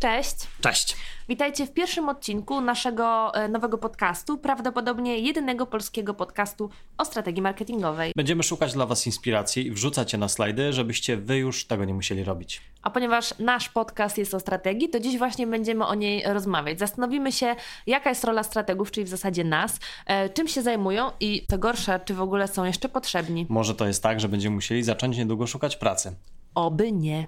Cześć. 0.00 0.36
Cześć. 0.60 0.96
Witajcie 1.28 1.66
w 1.66 1.72
pierwszym 1.72 2.08
odcinku 2.08 2.60
naszego 2.60 3.34
e, 3.34 3.48
nowego 3.48 3.78
podcastu, 3.78 4.38
prawdopodobnie 4.38 5.18
jedynego 5.18 5.66
polskiego 5.66 6.14
podcastu 6.14 6.70
o 6.98 7.04
strategii 7.04 7.42
marketingowej. 7.42 8.12
Będziemy 8.16 8.42
szukać 8.42 8.72
dla 8.72 8.86
Was 8.86 9.06
inspiracji 9.06 9.66
i 9.66 9.70
wrzucać 9.70 10.12
je 10.12 10.18
na 10.18 10.28
slajdy, 10.28 10.72
żebyście 10.72 11.16
Wy 11.16 11.36
już 11.36 11.64
tego 11.64 11.84
nie 11.84 11.94
musieli 11.94 12.24
robić. 12.24 12.60
A 12.82 12.90
ponieważ 12.90 13.38
nasz 13.38 13.68
podcast 13.68 14.18
jest 14.18 14.34
o 14.34 14.40
strategii, 14.40 14.88
to 14.88 15.00
dziś 15.00 15.18
właśnie 15.18 15.46
będziemy 15.46 15.86
o 15.86 15.94
niej 15.94 16.22
rozmawiać. 16.26 16.78
Zastanowimy 16.78 17.32
się, 17.32 17.56
jaka 17.86 18.08
jest 18.08 18.24
rola 18.24 18.42
strategów, 18.42 18.90
czyli 18.90 19.04
w 19.04 19.08
zasadzie 19.08 19.44
nas, 19.44 19.78
e, 20.06 20.28
czym 20.28 20.48
się 20.48 20.62
zajmują 20.62 21.10
i 21.20 21.46
co 21.50 21.58
gorsze, 21.58 22.00
czy 22.04 22.14
w 22.14 22.20
ogóle 22.20 22.48
są 22.48 22.64
jeszcze 22.64 22.88
potrzebni. 22.88 23.46
Może 23.48 23.74
to 23.74 23.86
jest 23.86 24.02
tak, 24.02 24.20
że 24.20 24.28
będziemy 24.28 24.54
musieli 24.54 24.82
zacząć 24.82 25.16
niedługo 25.16 25.46
szukać 25.46 25.76
pracy. 25.76 26.16
Oby 26.54 26.92
nie. 26.92 27.26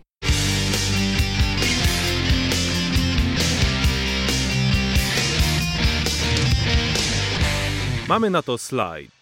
Mamy 8.12 8.30
na 8.30 8.43
to 8.43 8.59
slajd. 8.59 9.22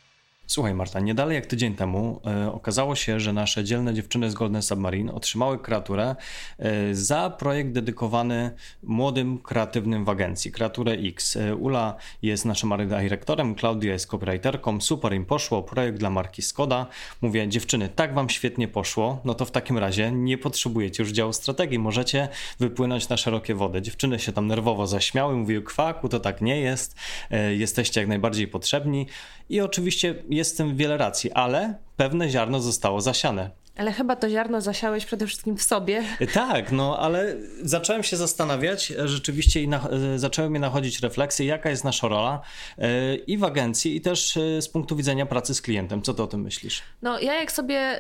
Słuchaj 0.51 0.75
Marta, 0.75 1.01
nie 1.01 1.15
dalej 1.15 1.35
jak 1.35 1.47
tydzień 1.47 1.75
temu 1.75 2.21
e, 2.27 2.53
okazało 2.53 2.95
się, 2.95 3.21
że 3.21 3.33
nasze 3.33 3.65
dzielne 3.65 3.95
dziewczyny 3.95 4.31
z 4.31 4.35
Golden 4.35 4.63
Submarine 4.63 5.13
otrzymały 5.13 5.59
kreaturę 5.59 6.17
e, 6.59 6.95
za 6.95 7.31
projekt 7.31 7.73
dedykowany 7.73 8.51
młodym, 8.83 9.39
kreatywnym 9.39 10.05
w 10.05 10.09
agencji, 10.09 10.53
kreaturę 10.53 10.93
X. 10.93 11.37
E, 11.37 11.57
Ula 11.57 11.97
jest 12.23 12.45
naszym 12.45 12.73
dyrektorem, 12.89 13.55
Klaudia 13.55 13.93
jest 13.93 14.07
copywriterką, 14.07 14.81
super 14.81 15.15
im 15.15 15.25
poszło, 15.25 15.63
projekt 15.63 15.99
dla 15.99 16.11
marki 16.11 16.43
Skoda. 16.43 16.87
Mówię, 17.21 17.49
dziewczyny, 17.49 17.89
tak 17.89 18.15
wam 18.15 18.29
świetnie 18.29 18.69
poszło, 18.69 19.21
no 19.25 19.35
to 19.35 19.45
w 19.45 19.51
takim 19.51 19.79
razie 19.79 20.13
nie 20.13 20.39
potrzebujecie 20.39 21.03
już 21.03 21.13
działu 21.13 21.33
strategii, 21.33 21.79
możecie 21.79 22.29
wypłynąć 22.59 23.09
na 23.09 23.17
szerokie 23.17 23.55
wody. 23.55 23.83
Dziewczyny 23.83 24.19
się 24.19 24.33
tam 24.33 24.47
nerwowo 24.47 24.87
zaśmiały, 24.87 25.37
mówiły, 25.37 25.63
kwaku, 25.63 26.09
to 26.09 26.21
tak 26.21 26.41
nie 26.41 26.61
jest, 26.61 26.97
e, 27.31 27.55
jesteście 27.55 28.01
jak 28.01 28.09
najbardziej 28.09 28.49
potrzebni 28.49 29.07
i 29.51 29.61
oczywiście 29.61 30.15
jest 30.41 30.55
w 30.55 30.57
tym 30.57 30.77
wiele 30.77 30.97
racji, 30.97 31.33
ale 31.33 31.75
pewne 31.97 32.31
ziarno 32.31 32.61
zostało 32.61 33.01
zasiane. 33.01 33.51
Ale 33.81 33.93
chyba 33.93 34.17
to 34.17 34.29
ziarno 34.29 34.61
zasiałeś 34.61 35.07
przede 35.07 35.27
wszystkim 35.27 35.57
w 35.57 35.63
sobie. 35.63 36.03
Tak, 36.35 36.73
no 36.73 36.99
ale 36.99 37.37
zacząłem 37.63 38.03
się 38.03 38.17
zastanawiać 38.17 38.87
rzeczywiście 39.05 39.63
i 39.63 39.69
na, 39.69 39.89
zaczęły 40.17 40.51
mnie 40.51 40.61
nachodzić 40.61 41.01
refleksje, 41.01 41.47
jaka 41.47 41.71
jest 41.71 41.85
nasza 41.85 42.09
rola 42.09 42.41
yy, 42.79 42.87
i 43.17 43.39
w 43.39 43.45
agencji, 43.45 43.97
i 43.97 44.01
też 44.01 44.37
yy, 44.37 44.63
z 44.63 44.69
punktu 44.69 44.97
widzenia 44.97 45.27
pracy 45.27 45.55
z 45.55 45.63
klientem. 45.63 46.03
Co 46.03 46.15
ty 46.15 46.23
o 46.23 46.27
tym 46.27 46.41
myślisz? 46.43 46.83
No 47.03 47.21
ja 47.21 47.35
jak 47.35 47.53
sobie 47.53 47.97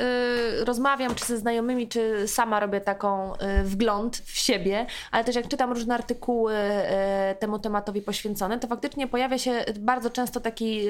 yy, 0.54 0.64
rozmawiam, 0.64 1.14
czy 1.14 1.24
ze 1.24 1.38
znajomymi, 1.38 1.88
czy 1.88 2.28
sama 2.28 2.60
robię 2.60 2.80
taką 2.80 3.32
wgląd 3.64 4.16
w 4.16 4.38
siebie, 4.38 4.86
ale 5.10 5.24
też 5.24 5.36
jak 5.36 5.48
czytam 5.48 5.72
różne 5.72 5.94
artykuły 5.94 6.54
temu 7.38 7.58
tematowi 7.58 8.02
poświęcone, 8.02 8.58
to 8.58 8.68
faktycznie 8.68 9.06
pojawia 9.06 9.38
się 9.38 9.64
bardzo 9.78 10.10
często 10.10 10.40
taki 10.40 10.80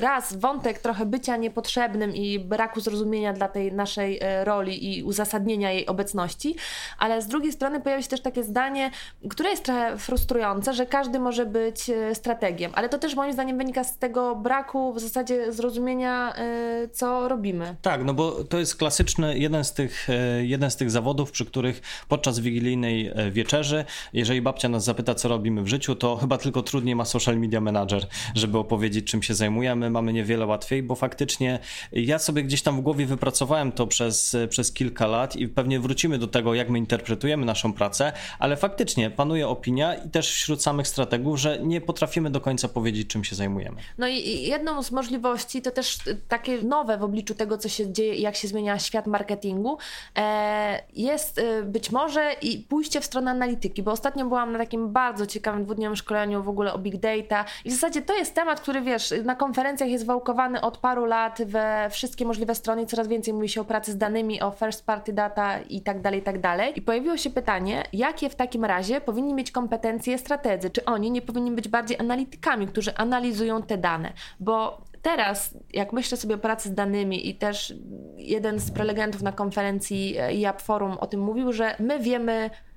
raz 0.00 0.36
wątek 0.36 0.78
trochę 0.78 1.06
bycia 1.06 1.36
niepotrzebnym 1.36 2.14
i 2.14 2.38
braku 2.38 2.80
zrozumienia 2.80 3.32
dla 3.32 3.48
tej 3.48 3.72
naszej 3.72 4.20
roli 4.44 4.98
i 4.98 5.02
uzasadnienia 5.02 5.72
jej 5.72 5.86
obecności, 5.86 6.56
ale 6.98 7.22
z 7.22 7.26
drugiej 7.26 7.52
strony 7.52 7.80
pojawia 7.80 8.02
się 8.02 8.08
też 8.08 8.20
takie 8.20 8.44
zdanie, 8.44 8.90
które 9.30 9.50
jest 9.50 9.64
trochę 9.64 9.98
frustrujące, 9.98 10.74
że 10.74 10.86
każdy 10.86 11.18
może 11.18 11.46
być 11.46 11.90
e, 11.90 12.14
strategiem, 12.14 12.72
ale 12.74 12.88
to 12.88 12.98
też 12.98 13.14
moim 13.14 13.32
zdaniem 13.32 13.58
wynika 13.58 13.84
z 13.84 13.98
tego 13.98 14.36
braku 14.36 14.92
w 14.92 15.00
zasadzie 15.00 15.52
zrozumienia, 15.52 16.34
e, 16.36 16.88
co 16.88 17.28
robimy. 17.28 17.76
Tak, 17.82 18.04
no 18.04 18.14
bo 18.14 18.44
to 18.44 18.58
jest 18.58 18.76
klasyczny 18.76 19.38
jeden 19.38 19.64
z 19.64 19.72
tych, 19.72 20.10
e, 20.10 20.44
jeden 20.44 20.70
z 20.70 20.76
tych 20.76 20.90
zawodów, 20.90 21.30
przy 21.30 21.46
których 21.46 21.80
podczas 22.08 22.38
wigilijnej 22.38 23.12
wieczerzy, 23.30 23.84
jeżeli 24.12 24.42
babcia 24.42 24.68
nas 24.68 24.84
zapyta, 24.84 25.14
co 25.14 25.28
robimy 25.28 25.62
w 25.62 25.68
życiu, 25.68 25.94
to 25.94 26.16
chyba 26.16 26.38
tylko 26.38 26.62
trudniej 26.62 26.96
ma 26.96 27.04
social 27.04 27.38
media 27.38 27.60
manager, 27.60 28.06
żeby 28.34 28.58
opowiedzieć, 28.58 29.06
czym 29.06 29.22
się 29.22 29.34
zajmujemy. 29.34 29.90
Mamy 29.90 30.12
niewiele 30.12 30.46
łatwiej, 30.46 30.82
bo 30.82 30.94
faktycznie 30.94 31.58
ja 31.92 32.18
sobie 32.18 32.42
gdzieś 32.42 32.62
tam 32.62 32.76
w 32.76 32.80
głowie 32.80 33.06
wypracowałem 33.06 33.72
to 33.72 33.86
przez 33.86 34.29
przez, 34.48 34.72
kilka 34.72 35.06
lat 35.06 35.36
i 35.36 35.48
pewnie 35.48 35.80
wrócimy 35.80 36.18
do 36.18 36.26
tego, 36.26 36.54
jak 36.54 36.70
my 36.70 36.78
interpretujemy 36.78 37.46
naszą 37.46 37.72
pracę, 37.72 38.12
ale 38.38 38.56
faktycznie 38.56 39.10
panuje 39.10 39.48
opinia 39.48 39.94
i 39.94 40.10
też 40.10 40.32
wśród 40.32 40.62
samych 40.62 40.88
strategów, 40.88 41.40
że 41.40 41.58
nie 41.58 41.80
potrafimy 41.80 42.30
do 42.30 42.40
końca 42.40 42.68
powiedzieć, 42.68 43.08
czym 43.08 43.24
się 43.24 43.36
zajmujemy. 43.36 43.76
No 43.98 44.08
i 44.08 44.42
jedną 44.42 44.82
z 44.82 44.90
możliwości, 44.90 45.62
to 45.62 45.70
też 45.70 45.98
takie 46.28 46.62
nowe 46.62 46.98
w 46.98 47.02
obliczu 47.02 47.34
tego, 47.34 47.58
co 47.58 47.68
się 47.68 47.92
dzieje 47.92 48.14
jak 48.14 48.36
się 48.36 48.48
zmienia 48.48 48.78
świat 48.78 49.06
marketingu, 49.06 49.78
e, 50.16 50.82
jest 50.92 51.38
e, 51.38 51.62
być 51.62 51.90
może 51.90 52.32
i 52.42 52.58
pójście 52.58 53.00
w 53.00 53.04
stronę 53.04 53.30
analityki, 53.30 53.82
bo 53.82 53.92
ostatnio 53.92 54.24
byłam 54.24 54.52
na 54.52 54.58
takim 54.58 54.92
bardzo 54.92 55.26
ciekawym 55.26 55.64
dwudniowym 55.64 55.96
szkoleniu 55.96 56.42
w 56.42 56.48
ogóle 56.48 56.72
o 56.72 56.78
big 56.78 56.96
data 56.96 57.44
i 57.64 57.70
w 57.70 57.72
zasadzie 57.72 58.02
to 58.02 58.16
jest 58.16 58.34
temat, 58.34 58.60
który 58.60 58.80
wiesz, 58.80 59.14
na 59.24 59.34
konferencjach 59.34 59.90
jest 59.90 60.06
wałkowany 60.06 60.60
od 60.60 60.78
paru 60.78 61.04
lat 61.04 61.42
we 61.46 61.88
wszystkie 61.90 62.24
możliwe 62.24 62.54
strony 62.54 62.82
i 62.82 62.86
coraz 62.86 63.08
więcej 63.08 63.34
mówi 63.34 63.48
się 63.48 63.60
o 63.60 63.64
pracy 63.64 63.92
z 63.92 63.96
danymi, 63.96 64.09
danymi, 64.10 64.42
o 64.42 64.50
first 64.50 64.86
party 64.86 65.12
data 65.12 65.60
i 65.60 65.80
tak 65.80 66.00
dalej, 66.00 66.20
i 66.20 66.22
tak 66.22 66.40
dalej. 66.40 66.72
I 66.76 66.82
pojawiło 66.82 67.16
się 67.16 67.30
pytanie, 67.30 67.82
jakie 67.92 68.30
w 68.30 68.34
takim 68.34 68.64
razie 68.64 69.00
powinni 69.00 69.34
mieć 69.34 69.50
kompetencje 69.50 70.18
strategzy? 70.18 70.70
Czy 70.70 70.84
oni 70.84 71.10
nie 71.10 71.22
powinni 71.22 71.50
być 71.50 71.68
bardziej 71.68 71.98
analitykami, 71.98 72.66
którzy 72.66 72.94
analizują 72.94 73.62
te 73.62 73.78
dane? 73.78 74.12
Bo 74.40 74.82
teraz, 75.02 75.54
jak 75.72 75.92
myślę 75.92 76.16
sobie 76.16 76.34
o 76.34 76.38
pracy 76.38 76.68
z 76.68 76.74
danymi 76.74 77.28
i 77.28 77.34
też 77.34 77.74
jeden 78.16 78.58
z 78.58 78.70
prelegentów 78.70 79.22
na 79.22 79.32
konferencji 79.32 80.16
IAP 80.16 80.62
Forum 80.62 80.92
o 80.92 81.06
tym 81.06 81.20
mówił, 81.20 81.52
że 81.52 81.76
my 81.78 81.98
wiemy 81.98 82.50
E, 82.50 82.69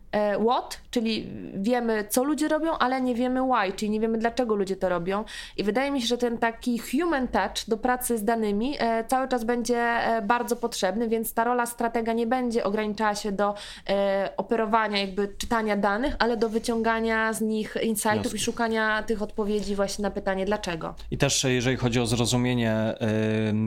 what, 0.46 0.80
czyli 0.92 1.28
wiemy, 1.54 2.06
co 2.10 2.24
ludzie 2.24 2.48
robią, 2.48 2.78
ale 2.78 3.02
nie 3.02 3.16
wiemy 3.16 3.42
why, 3.42 3.74
czyli 3.74 3.90
nie 3.90 4.00
wiemy, 4.00 4.18
dlaczego 4.18 4.56
ludzie 4.56 4.76
to 4.76 4.90
robią. 4.90 5.24
I 5.58 5.64
wydaje 5.64 5.92
mi 5.92 6.02
się, 6.02 6.08
że 6.08 6.18
ten 6.18 6.38
taki 6.38 6.80
human 6.80 7.28
touch 7.28 7.68
do 7.68 7.78
pracy 7.78 8.18
z 8.18 8.24
danymi 8.24 8.76
e, 8.80 9.04
cały 9.08 9.28
czas 9.28 9.44
będzie 9.44 9.80
e, 9.80 10.22
bardzo 10.22 10.56
potrzebny, 10.56 11.10
więc 11.10 11.34
ta 11.34 11.44
rola 11.44 11.66
stratega 11.66 12.14
nie 12.14 12.28
będzie 12.28 12.64
ograniczała 12.64 13.16
się 13.16 13.32
do 13.32 13.56
operowania, 14.38 14.98
jakby 14.98 15.28
czytania 15.38 15.78
danych, 15.78 16.16
ale 16.20 16.38
do 16.38 16.50
wyciągania 16.50 17.34
z 17.34 17.42
nich 17.42 17.76
insightów 17.84 18.24
Jasne. 18.24 18.38
i 18.38 18.42
szukania 18.42 19.04
tych 19.04 19.22
odpowiedzi 19.22 19.76
właśnie 19.76 20.04
na 20.04 20.12
pytanie 20.12 20.46
dlaczego. 20.46 20.96
I 21.12 21.18
też 21.18 21.44
jeżeli 21.44 21.78
chodzi 21.78 22.00
o 22.00 22.06
zrozumienie 22.06 22.96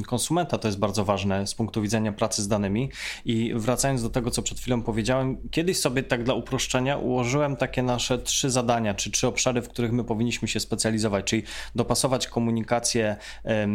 konsumenta, 0.07 0.59
to 0.59 0.69
jest 0.69 0.79
bardzo 0.79 1.05
ważne 1.05 1.47
z 1.47 1.55
punktu 1.55 1.83
widzenia 1.83 2.13
pracy 2.13 2.43
z 2.43 2.49
danymi. 2.49 2.91
I 3.25 3.53
wracając 3.55 4.03
do 4.03 4.11
tego, 4.11 4.31
co 4.31 4.43
przed 4.43 4.61
chwilą 4.61 4.83
powiedziałem, 4.83 5.37
kiedyś 5.51 5.79
sobie 5.79 6.03
tak 6.03 6.23
dla 6.25 6.35
uproszczenia 6.37 6.97
ułożyłem 6.97 7.57
takie 7.57 7.83
nasze 7.83 8.19
trzy 8.19 8.51
zadania, 8.51 8.95
czy 8.95 9.11
trzy 9.11 9.27
obszary, 9.27 9.63
w 9.63 9.69
których 9.69 9.93
my 9.93 10.05
powinniśmy 10.05 10.49
się 10.49 10.61
specjalizować, 10.61 11.25
czyli 11.25 11.43
dopasować 11.75 12.27
komunikację 12.27 13.17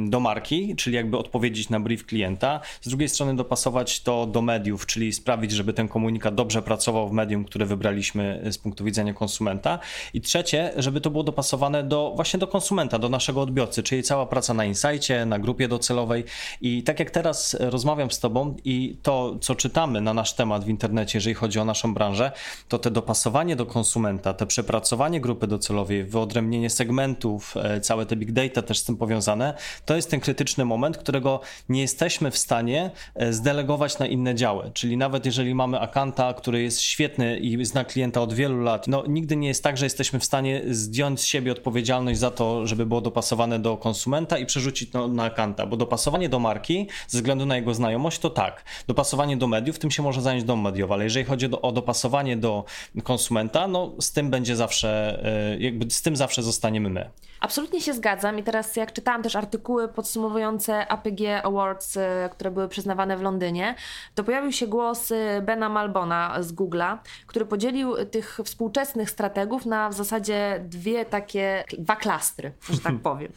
do 0.07 0.19
marki, 0.19 0.75
czyli 0.75 0.95
jakby 0.95 1.17
odpowiedzieć 1.17 1.69
na 1.69 1.79
brief 1.79 2.05
klienta, 2.05 2.59
z 2.81 2.89
drugiej 2.89 3.09
strony 3.09 3.35
dopasować 3.35 4.01
to 4.01 4.25
do 4.25 4.41
mediów, 4.41 4.85
czyli 4.85 5.13
sprawić, 5.13 5.51
żeby 5.51 5.73
ten 5.73 5.87
komunikat 5.87 6.35
dobrze 6.35 6.61
pracował 6.61 7.09
w 7.09 7.11
medium, 7.11 7.45
które 7.45 7.65
wybraliśmy 7.65 8.43
z 8.51 8.57
punktu 8.57 8.83
widzenia 8.83 9.13
konsumenta. 9.13 9.79
I 10.13 10.21
trzecie, 10.21 10.73
żeby 10.77 11.01
to 11.01 11.09
było 11.09 11.23
dopasowane 11.23 11.83
do 11.83 12.11
właśnie 12.15 12.39
do 12.39 12.47
konsumenta, 12.47 12.99
do 12.99 13.09
naszego 13.09 13.41
odbiorcy, 13.41 13.83
czyli 13.83 14.03
cała 14.03 14.25
praca 14.25 14.53
na 14.53 14.65
insightie, 14.65 15.25
na 15.25 15.39
grupie 15.39 15.67
docelowej. 15.67 16.23
I 16.61 16.83
tak 16.83 16.99
jak 16.99 17.11
teraz 17.11 17.57
rozmawiam 17.59 18.11
z 18.11 18.19
tobą 18.19 18.55
i 18.65 18.97
to, 19.03 19.37
co 19.41 19.55
czytamy 19.55 20.01
na 20.01 20.13
nasz 20.13 20.33
temat 20.33 20.65
w 20.65 20.69
internecie, 20.69 21.17
jeżeli 21.17 21.33
chodzi 21.35 21.59
o 21.59 21.65
naszą 21.65 21.93
branżę, 21.93 22.31
to 22.67 22.79
te 22.79 22.91
dopasowanie 22.91 23.55
do 23.55 23.65
konsumenta, 23.65 24.33
te 24.33 24.45
przepracowanie 24.45 25.21
grupy 25.21 25.47
docelowej, 25.47 26.03
wyodrębnienie 26.03 26.69
segmentów, 26.69 27.57
e, 27.57 27.81
całe 27.81 28.05
te 28.05 28.15
big 28.15 28.31
data 28.31 28.61
też 28.61 28.79
z 28.79 28.83
tym 28.83 28.97
powiązane, 28.97 29.53
to 29.85 29.95
jest 29.95 30.11
ten 30.11 30.19
krytyczny 30.19 30.65
moment, 30.65 30.97
którego 30.97 31.39
nie 31.69 31.81
jesteśmy 31.81 32.31
w 32.31 32.37
stanie 32.37 32.91
e, 33.15 33.33
zdelegować 33.33 33.99
na 33.99 34.07
inne 34.07 34.35
działy. 34.35 34.71
Czyli 34.73 34.97
nawet 34.97 35.25
jeżeli 35.25 35.55
mamy 35.55 35.79
akanta, 35.79 36.33
który 36.33 36.61
jest 36.61 36.81
świetny 36.81 37.37
i 37.37 37.65
zna 37.65 37.85
klienta 37.85 38.21
od 38.21 38.33
wielu 38.33 38.61
lat, 38.61 38.87
no 38.87 39.03
nigdy 39.07 39.35
nie 39.35 39.47
jest 39.47 39.63
tak, 39.63 39.77
że 39.77 39.85
jesteśmy 39.85 40.19
w 40.19 40.25
stanie 40.25 40.61
zdjąć 40.69 41.19
z 41.19 41.25
siebie 41.25 41.51
odpowiedzialność 41.51 42.19
za 42.19 42.31
to, 42.31 42.67
żeby 42.67 42.85
było 42.85 43.01
dopasowane 43.01 43.59
do 43.59 43.77
konsumenta 43.77 44.37
i 44.37 44.45
przerzucić 44.45 44.89
to 44.89 45.07
na 45.07 45.23
akanta, 45.23 45.65
bo 45.65 45.77
dopasowanie 45.77 46.29
do 46.29 46.39
marki 46.39 46.87
ze 47.07 47.17
względu 47.17 47.45
na 47.45 47.55
jego 47.55 47.73
znajomość 47.73 48.19
to 48.19 48.29
tak. 48.29 48.63
Dopasowanie 48.87 49.37
do 49.37 49.47
mediów, 49.47 49.79
tym 49.79 49.91
się 49.91 50.03
może 50.03 50.21
zająć 50.21 50.43
dom 50.43 50.61
mediowy, 50.61 50.93
ale 50.93 51.03
jeżeli 51.03 51.25
chodzi 51.25 51.47
o 51.61 51.71
dopasowanie 51.71 52.37
do 52.41 52.65
konsumenta, 53.03 53.67
no 53.67 53.91
z 53.99 54.11
tym 54.11 54.29
będzie 54.29 54.55
zawsze, 54.55 55.19
e, 55.25 55.57
jakby 55.57 55.91
z 55.91 56.01
tym 56.01 56.15
zawsze 56.15 56.43
zostaniemy 56.43 56.89
my. 56.89 57.09
Absolutnie 57.39 57.81
się 57.81 57.93
zgadzam 57.93 58.39
i 58.39 58.43
teraz 58.43 58.75
jak 58.75 58.93
czytałam 58.93 59.23
też 59.23 59.35
artykuły 59.35 59.87
podsumowujące 59.87 60.87
APG 60.87 61.43
Awards, 61.43 61.97
e, 61.97 62.29
które 62.31 62.51
były 62.51 62.67
przyznawane 62.67 63.17
w 63.17 63.21
Londynie, 63.21 63.75
to 64.15 64.23
pojawił 64.23 64.51
się 64.51 64.67
głos 64.67 65.11
e, 65.11 65.41
Bena 65.41 65.69
Malbona 65.69 66.43
z 66.43 66.53
Google'a, 66.53 66.97
który 67.27 67.45
podzielił 67.45 68.05
tych 68.05 68.39
współczesnych 68.45 69.09
strategów 69.09 69.65
na 69.65 69.89
w 69.89 69.93
zasadzie 69.93 70.65
dwie 70.65 71.05
takie, 71.05 71.63
dwa 71.77 71.95
klastry, 71.95 72.51
że 72.69 72.79
tak 72.79 72.99
powiem. 73.09 73.31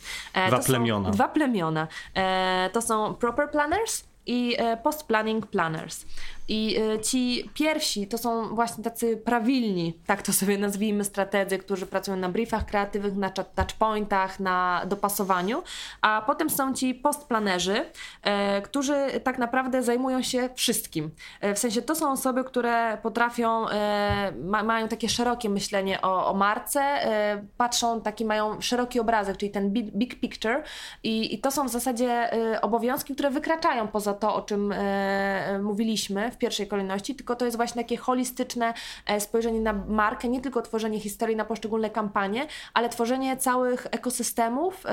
dwa 0.49 0.59
plemiona. 0.59 1.11
Dwa 1.11 1.29
plemiona. 1.29 1.89
To 2.73 2.83
są 2.83 3.15
proper 3.15 3.51
planners 3.51 4.05
i 4.27 4.57
post-planning 4.83 5.47
planners. 5.47 6.05
I 6.49 6.77
y, 6.79 7.01
ci 7.01 7.51
pierwsi 7.55 8.07
to 8.07 8.19
są 8.19 8.55
właśnie 8.55 8.85
tacy 8.85 9.17
prawilni, 9.17 9.99
tak 10.07 10.23
to 10.23 10.33
sobie 10.33 10.59
nazwijmy, 10.59 11.05
strategzy, 11.05 11.59
którzy 11.59 11.87
pracują 11.87 12.17
na 12.17 12.29
briefach 12.29 12.67
kreatywnych, 12.67 13.17
na 13.17 13.31
touchpointach, 13.31 14.41
na 14.41 14.83
dopasowaniu, 14.87 15.63
a 16.01 16.23
potem 16.27 16.51
są 16.51 16.75
ci 16.75 16.95
postplanerzy, 16.95 17.85
e, 18.23 18.63
którzy 18.63 18.95
tak 19.25 19.39
naprawdę 19.39 19.83
zajmują 19.83 20.23
się 20.23 20.49
wszystkim. 20.55 21.11
E, 21.41 21.55
w 21.55 21.59
sensie 21.59 21.83
to 21.83 21.95
są 21.95 22.13
osoby, 22.13 22.45
które 22.45 22.99
potrafią, 23.03 23.69
e, 23.69 24.33
ma, 24.43 24.63
mają 24.63 24.89
takie 24.89 25.09
szerokie 25.09 25.49
myślenie 25.49 26.03
o, 26.03 26.27
o 26.27 26.35
marce, 26.35 26.81
e, 26.81 27.45
patrzą, 27.57 28.01
taki 28.01 28.25
mają 28.25 28.61
szeroki 28.61 29.01
obrazek, 29.01 29.37
czyli 29.37 29.51
ten 29.51 29.71
big, 29.71 29.91
big 29.97 30.21
picture 30.21 30.63
i, 31.03 31.35
i 31.35 31.39
to 31.39 31.51
są 31.51 31.69
w 31.69 31.71
zasadzie 31.71 32.33
e, 32.33 32.61
obowiązki, 32.61 33.15
które 33.15 33.31
wykraczają 33.31 33.89
poza 33.89 34.14
to, 34.15 34.35
o 34.35 34.43
czym 34.43 34.73
e, 34.73 35.59
mówiliśmy 35.63 36.31
w 36.31 36.39
pierwszej 36.39 36.69
kolejności, 36.69 37.15
tylko 37.15 37.37
to 37.37 37.45
jest 37.45 37.57
właśnie 37.57 37.83
takie 37.83 37.97
holistyczne 37.97 38.75
spojrzenie 39.19 39.61
na 39.61 39.73
markę, 39.73 40.29
nie 40.29 40.41
tylko 40.41 40.63
tworzenie 40.63 41.01
historii 41.01 41.37
na 41.37 41.45
poszczególne 41.45 41.91
kampanie, 41.91 42.47
ale 42.75 42.89
tworzenie 42.89 43.37
całych 43.37 43.87
ekosystemów 43.91 44.85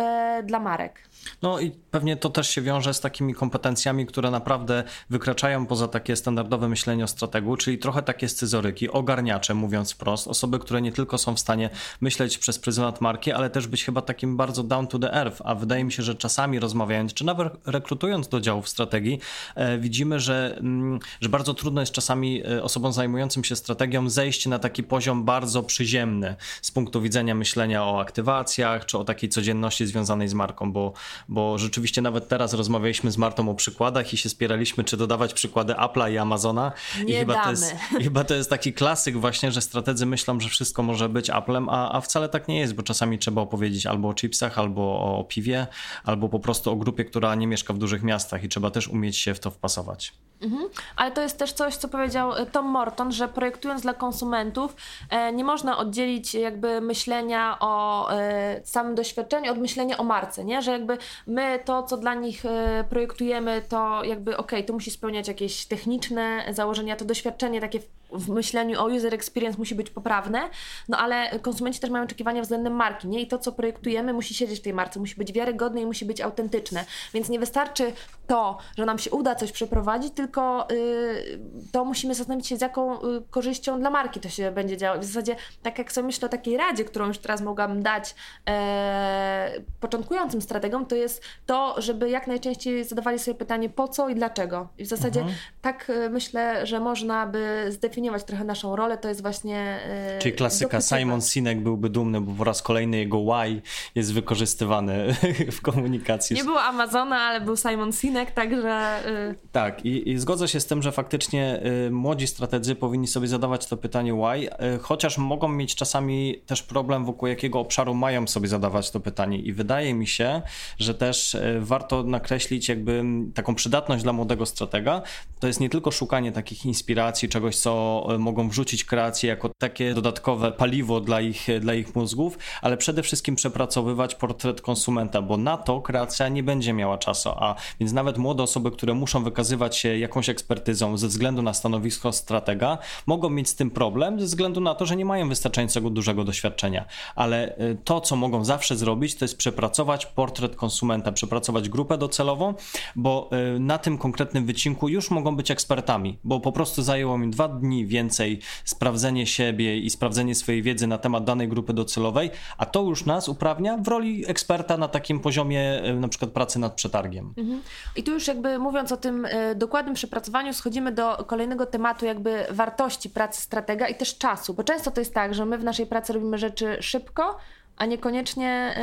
dla 0.44 0.60
marek. 0.60 1.10
No 1.42 1.60
i 1.60 1.72
pewnie 1.72 2.18
to 2.18 2.30
też 2.30 2.50
się 2.50 2.62
wiąże 2.62 2.94
z 2.94 3.00
takimi 3.00 3.34
kompetencjami, 3.34 4.06
które 4.06 4.32
naprawdę 4.32 4.84
wykraczają 5.10 5.66
poza 5.66 5.88
takie 5.88 6.16
standardowe 6.16 6.70
myślenie 6.70 7.04
o 7.04 7.08
strategu, 7.08 7.58
czyli 7.58 7.78
trochę 7.78 8.02
takie 8.02 8.30
scyzoryki, 8.30 8.90
ogarniacze 8.90 9.54
mówiąc 9.54 9.92
wprost, 9.92 10.28
osoby, 10.28 10.60
które 10.60 10.82
nie 10.82 10.92
tylko 10.92 11.18
są 11.18 11.36
w 11.36 11.40
stanie 11.40 11.70
myśleć 12.02 12.38
przez 12.38 12.60
pryzmat 12.60 13.02
marki, 13.02 13.32
ale 13.32 13.50
też 13.50 13.68
być 13.68 13.86
chyba 13.86 14.02
takim 14.02 14.38
bardzo 14.38 14.64
down 14.64 14.88
to 14.88 15.00
the 15.00 15.14
earth, 15.14 15.42
a 15.46 15.56
wydaje 15.56 15.84
mi 15.84 15.92
się, 15.92 16.04
że 16.04 16.16
czasami 16.16 16.60
rozmawiając, 16.60 17.14
czy 17.14 17.26
nawet 17.26 17.54
rekrutując 17.66 18.28
do 18.28 18.42
działów 18.42 18.70
strategii, 18.70 19.11
e, 19.56 19.78
widzimy, 19.78 20.20
że, 20.20 20.58
mm, 20.58 21.00
że 21.22 21.30
bardzo 21.30 21.54
trudno 21.54 21.82
jest 21.82 21.94
czasami 21.94 22.44
e, 22.46 22.64
osobom 22.64 22.94
zajmującym 22.94 23.44
się 23.44 23.56
strategią 23.56 24.10
zejść 24.10 24.46
na 24.46 24.60
taki 24.60 24.84
poziom 24.84 25.24
bardzo 25.24 25.64
przyziemny 25.64 26.36
z 26.62 26.72
punktu 26.72 27.02
widzenia 27.02 27.36
myślenia 27.36 27.86
o 27.86 28.02
aktywacjach, 28.02 28.86
czy 28.86 28.98
o 28.98 29.04
takiej 29.04 29.30
codzienności 29.30 29.86
związanej 29.86 30.28
z 30.28 30.34
marką, 30.34 30.72
bo 30.72 30.94
bo 31.30 31.58
rzeczywiście 31.58 32.02
nawet 32.02 32.28
teraz 32.28 32.54
rozmawialiśmy 32.54 33.12
z 33.12 33.18
Martą 33.18 33.50
o 33.50 33.56
przykładach 33.56 34.14
i 34.14 34.18
się 34.18 34.30
spieraliśmy, 34.30 34.84
czy 34.84 34.98
dodawać 34.98 35.34
przykłady 35.34 35.74
Apple'a 35.74 36.12
i 36.12 36.18
Amazona. 36.18 36.72
Nie 37.06 37.14
I 37.14 37.18
chyba 37.18 37.34
damy. 37.34 37.46
to, 37.46 37.52
jest, 37.52 37.76
chyba 38.04 38.24
to 38.24 38.34
jest 38.34 38.50
taki 38.50 38.74
klasyk 38.74 39.18
właśnie, 39.18 39.52
że 39.52 39.62
strategzy 39.62 40.06
myślą, 40.06 40.40
że 40.40 40.50
wszystko 40.50 40.84
może 40.84 41.10
być 41.10 41.30
Applem, 41.30 41.70
a, 41.70 41.92
a 41.92 42.02
wcale 42.02 42.30
tak 42.30 42.48
nie 42.48 42.60
jest, 42.60 42.74
bo 42.74 42.84
czasami 42.84 43.20
trzeba 43.20 43.42
opowiedzieć 43.42 43.86
albo 43.86 44.10
o 44.10 44.14
chipsach, 44.14 44.60
albo 44.60 44.82
o 45.20 45.24
piwie, 45.24 45.68
albo 46.04 46.30
po 46.30 46.40
prostu 46.40 46.72
o 46.72 46.76
grupie, 46.76 47.06
która 47.06 47.36
nie 47.36 47.48
mieszka 47.48 47.74
w 47.74 47.78
dużych 47.78 48.04
miastach 48.04 48.44
i 48.44 48.50
trzeba 48.50 48.72
też 48.72 48.88
umieć 48.88 49.01
się 49.10 49.34
w 49.34 49.40
to 49.40 49.52
wpasować. 49.52 50.14
Mhm. 50.42 50.70
Ale 50.96 51.12
to 51.12 51.22
jest 51.22 51.38
też 51.38 51.54
coś, 51.54 51.76
co 51.76 51.88
powiedział 51.88 52.34
e, 52.34 52.46
Tom 52.46 52.66
Morton, 52.66 53.12
że 53.12 53.28
projektując 53.28 53.82
dla 53.82 53.94
konsumentów 53.94 54.76
e, 55.10 55.34
nie 55.34 55.44
można 55.44 55.78
oddzielić 55.78 56.34
jakby 56.34 56.82
myślenia 56.82 57.58
o 57.60 58.08
e, 58.12 58.62
samym 58.64 58.96
doświadczeniu 58.96 59.52
od 59.52 59.58
myślenia 59.58 59.98
o 59.98 60.04
marce, 60.04 60.46
nie? 60.46 60.62
Że 60.62 60.72
jakby 60.72 60.98
my 61.28 61.60
to, 61.66 61.84
co 61.84 61.98
dla 61.98 62.14
nich 62.14 62.46
e, 62.46 62.84
projektujemy, 62.90 63.62
to 63.70 64.04
jakby 64.04 64.38
ok, 64.38 64.52
to 64.68 64.74
musi 64.74 64.92
spełniać 64.92 65.28
jakieś 65.28 65.66
techniczne 65.66 66.46
założenia, 66.50 66.96
to 66.96 67.06
doświadczenie 67.06 67.62
takie 67.62 67.80
w 68.12 68.30
myśleniu 68.30 68.80
o 68.82 68.86
user 68.86 69.14
experience 69.14 69.58
musi 69.58 69.76
być 69.76 69.90
poprawne, 69.90 70.50
no 70.90 70.98
ale 70.98 71.40
konsumenci 71.40 71.80
też 71.80 71.90
mają 71.90 72.04
oczekiwania 72.04 72.42
względem 72.42 72.74
marki, 72.74 73.08
nie? 73.08 73.22
I 73.22 73.28
to, 73.28 73.38
co 73.38 73.52
projektujemy, 73.52 74.14
musi 74.14 74.34
siedzieć 74.34 74.60
w 74.60 74.64
tej 74.64 74.74
marce, 74.74 75.00
musi 75.00 75.16
być 75.16 75.34
wiarygodne 75.34 75.82
i 75.82 75.86
musi 75.86 76.06
być 76.06 76.22
autentyczne. 76.22 76.86
Więc 77.14 77.30
nie 77.30 77.40
wystarczy 77.40 77.94
to, 78.28 78.58
że 78.78 78.86
nam 78.86 79.00
się 79.00 79.12
uda 79.12 79.36
coś 79.36 79.52
przeprowadzić, 79.52 80.14
tylko 80.14 80.72
y, 80.72 81.40
to 81.72 81.86
musimy 81.86 82.16
zastanowić 82.16 82.48
się, 82.48 82.58
z 82.58 82.62
jaką 82.62 83.02
y, 83.02 83.22
korzyścią 83.30 83.80
dla 83.80 83.90
marki 83.90 84.20
to 84.20 84.30
się 84.30 84.52
będzie 84.52 84.78
działo. 84.78 85.00
W 85.00 85.04
zasadzie, 85.04 85.36
tak 85.64 85.78
jak 85.78 85.92
sobie 85.92 86.06
myślę 86.06 86.26
o 86.26 86.30
takiej 86.30 86.58
radzie, 86.58 86.86
którą 86.86 87.08
już 87.08 87.18
teraz 87.18 87.42
mogłabym 87.42 87.84
dać 87.84 88.16
e, 88.50 89.52
początkującym 89.80 90.42
strategom, 90.42 90.86
to 90.86 90.96
jest 90.96 91.24
to, 91.46 91.76
żeby 91.78 92.10
jak 92.10 92.28
najczęściej 92.28 92.84
zadawali 92.84 93.20
sobie 93.20 93.36
pytanie 93.36 93.70
po 93.70 93.88
co 93.88 94.10
i 94.10 94.16
dlaczego. 94.16 94.68
I 94.78 94.84
w 94.86 94.88
zasadzie 94.88 95.20
mhm. 95.20 95.38
tak 95.62 95.90
y, 95.90 96.10
myślę, 96.10 96.66
że 96.66 96.80
można 96.80 97.28
by 97.28 97.66
zdefiniować 97.70 98.01
zdefiniować 98.02 98.24
trochę 98.24 98.44
naszą 98.44 98.76
rolę, 98.76 98.98
to 98.98 99.10
jest 99.10 99.22
właśnie. 99.22 99.80
Yy, 100.14 100.22
Czyli 100.22 100.36
klasyka 100.36 100.82
Simon 100.82 101.22
Sinek 101.22 101.62
byłby 101.62 101.90
dumny, 101.90 102.22
bo 102.22 102.32
po 102.32 102.44
raz 102.44 102.62
kolejny 102.62 102.98
jego 102.98 103.20
why 103.20 103.62
jest 103.96 104.14
wykorzystywany 104.14 105.16
w 105.58 105.62
komunikacji. 105.62 106.36
Nie 106.36 106.44
było 106.44 106.62
Amazona, 106.62 107.18
ale 107.18 107.42
był 107.42 107.58
Simon 107.58 107.94
Sinek, 107.94 108.32
także. 108.32 109.02
Yy... 109.06 109.36
Tak, 109.52 109.86
i, 109.86 110.10
i 110.10 110.20
zgodzę 110.20 110.48
się 110.48 110.60
z 110.60 110.66
tym, 110.66 110.82
że 110.82 110.92
faktycznie 110.92 111.62
yy, 111.64 111.92
młodzi 111.92 112.28
strategzy 112.28 112.76
powinni 112.76 113.08
sobie 113.08 113.28
zadawać 113.28 113.66
to 113.66 113.78
pytanie 113.78 114.14
why, 114.14 114.66
y, 114.76 114.80
chociaż 114.80 115.18
mogą 115.18 115.48
mieć 115.48 115.76
czasami 115.76 116.42
też 116.46 116.64
problem, 116.64 117.06
wokół 117.06 117.28
jakiego 117.28 117.60
obszaru 117.60 117.94
mają 117.94 118.28
sobie 118.28 118.48
zadawać 118.48 118.92
to 118.92 119.00
pytanie. 119.00 119.40
I 119.40 119.54
wydaje 119.54 119.94
mi 119.94 120.08
się, 120.08 120.42
że 120.80 120.94
też 120.94 121.34
y, 121.36 121.60
warto 121.60 122.04
nakreślić 122.04 122.70
jakby 122.70 123.04
taką 123.34 123.56
przydatność 123.56 124.04
dla 124.04 124.14
młodego 124.14 124.46
stratega. 124.46 125.02
To 125.40 125.48
jest 125.48 125.60
nie 125.60 125.70
tylko 125.70 125.92
szukanie 125.92 126.32
takich 126.32 126.66
inspiracji, 126.66 127.30
czegoś, 127.30 127.56
co 127.56 127.91
E, 128.10 128.18
mogą 128.18 128.50
wrzucić 128.50 128.86
kreacje 128.86 129.30
jako 129.30 129.50
takie 129.58 129.94
dodatkowe 129.94 130.52
paliwo 130.52 131.02
dla 131.02 131.22
ich, 131.22 131.48
dla 131.60 131.74
ich 131.74 131.96
mózgów, 131.96 132.38
ale 132.62 132.78
przede 132.78 133.04
wszystkim 133.04 133.36
przepracowywać 133.36 134.16
portret 134.16 134.62
konsumenta, 134.62 135.22
bo 135.22 135.38
na 135.38 135.58
to 135.58 135.82
kreacja 135.82 136.28
nie 136.28 136.44
będzie 136.44 136.74
miała 136.74 136.98
czasu, 136.98 137.30
a 137.30 137.56
więc 137.80 137.94
nawet 137.94 138.18
młode 138.18 138.44
osoby, 138.44 138.72
które 138.72 138.94
muszą 138.94 139.24
wykazywać 139.24 139.78
się 139.78 139.98
jakąś 139.98 140.30
ekspertyzą 140.30 140.98
ze 140.98 141.08
względu 141.08 141.42
na 141.42 141.54
stanowisko 141.54 142.12
stratega, 142.12 142.78
mogą 143.06 143.30
mieć 143.30 143.50
z 143.50 143.56
tym 143.56 143.72
problem 143.72 144.20
ze 144.20 144.26
względu 144.26 144.62
na 144.62 144.76
to, 144.76 144.86
że 144.86 144.96
nie 144.96 145.06
mają 145.06 145.30
wystarczającego 145.30 145.90
dużego 145.90 146.24
doświadczenia, 146.24 146.86
ale 147.16 147.56
e, 147.56 147.76
to, 147.76 148.02
co 148.02 148.16
mogą 148.16 148.46
zawsze 148.46 148.76
zrobić, 148.76 149.16
to 149.16 149.26
jest 149.26 149.38
przepracować 149.38 150.06
portret 150.06 150.56
konsumenta, 150.56 151.12
przepracować 151.12 151.70
grupę 151.70 151.98
docelową, 151.98 152.54
bo 152.96 153.30
e, 153.32 153.60
na 153.60 153.78
tym 153.78 153.98
konkretnym 153.98 154.46
wycinku 154.46 154.90
już 154.90 155.12
mogą 155.12 155.36
być 155.36 155.52
ekspertami, 155.52 156.18
bo 156.24 156.40
po 156.40 156.52
prostu 156.52 156.82
zajęło 156.82 157.18
mi 157.18 157.30
dwa 157.30 157.48
dni 157.48 157.81
więcej 157.86 158.40
sprawdzenie 158.66 159.28
siebie 159.28 159.78
i 159.78 159.90
sprawdzenie 159.90 160.36
swojej 160.36 160.62
wiedzy 160.62 160.88
na 160.88 160.98
temat 160.98 161.24
danej 161.24 161.48
grupy 161.48 161.74
docelowej, 161.74 162.30
a 162.58 162.66
to 162.66 162.82
już 162.82 163.06
nas 163.06 163.30
uprawnia 163.30 163.78
w 163.78 163.88
roli 163.88 164.24
eksperta 164.28 164.78
na 164.78 164.88
takim 164.88 165.20
poziomie 165.20 165.84
e, 165.84 165.94
na 165.94 166.08
przykład 166.08 166.32
pracy 166.32 166.60
nad 166.60 166.74
przetargiem. 166.74 167.34
Mhm. 167.38 167.62
I 167.96 168.04
tu 168.04 168.12
już 168.12 168.28
jakby 168.28 168.60
mówiąc 168.60 168.92
o 168.92 168.98
tym 168.98 169.26
e, 169.26 169.56
dokładnym 169.56 169.96
przepracowaniu, 169.96 170.54
schodzimy 170.54 170.92
do 170.92 171.26
kolejnego 171.28 171.66
tematu 171.66 172.06
jakby 172.06 172.46
wartości 172.52 173.10
pracy 173.10 173.42
stratega 173.42 173.88
i 173.88 173.96
też 173.96 174.18
czasu, 174.18 174.54
bo 174.54 174.64
często 174.64 174.92
to 174.92 175.02
jest 175.02 175.14
tak, 175.14 175.34
że 175.34 175.46
my 175.46 175.58
w 175.58 175.64
naszej 175.64 175.86
pracy 175.86 176.14
robimy 176.14 176.38
rzeczy 176.38 176.78
szybko, 176.80 177.38
a 177.82 177.86
niekoniecznie 177.86 178.76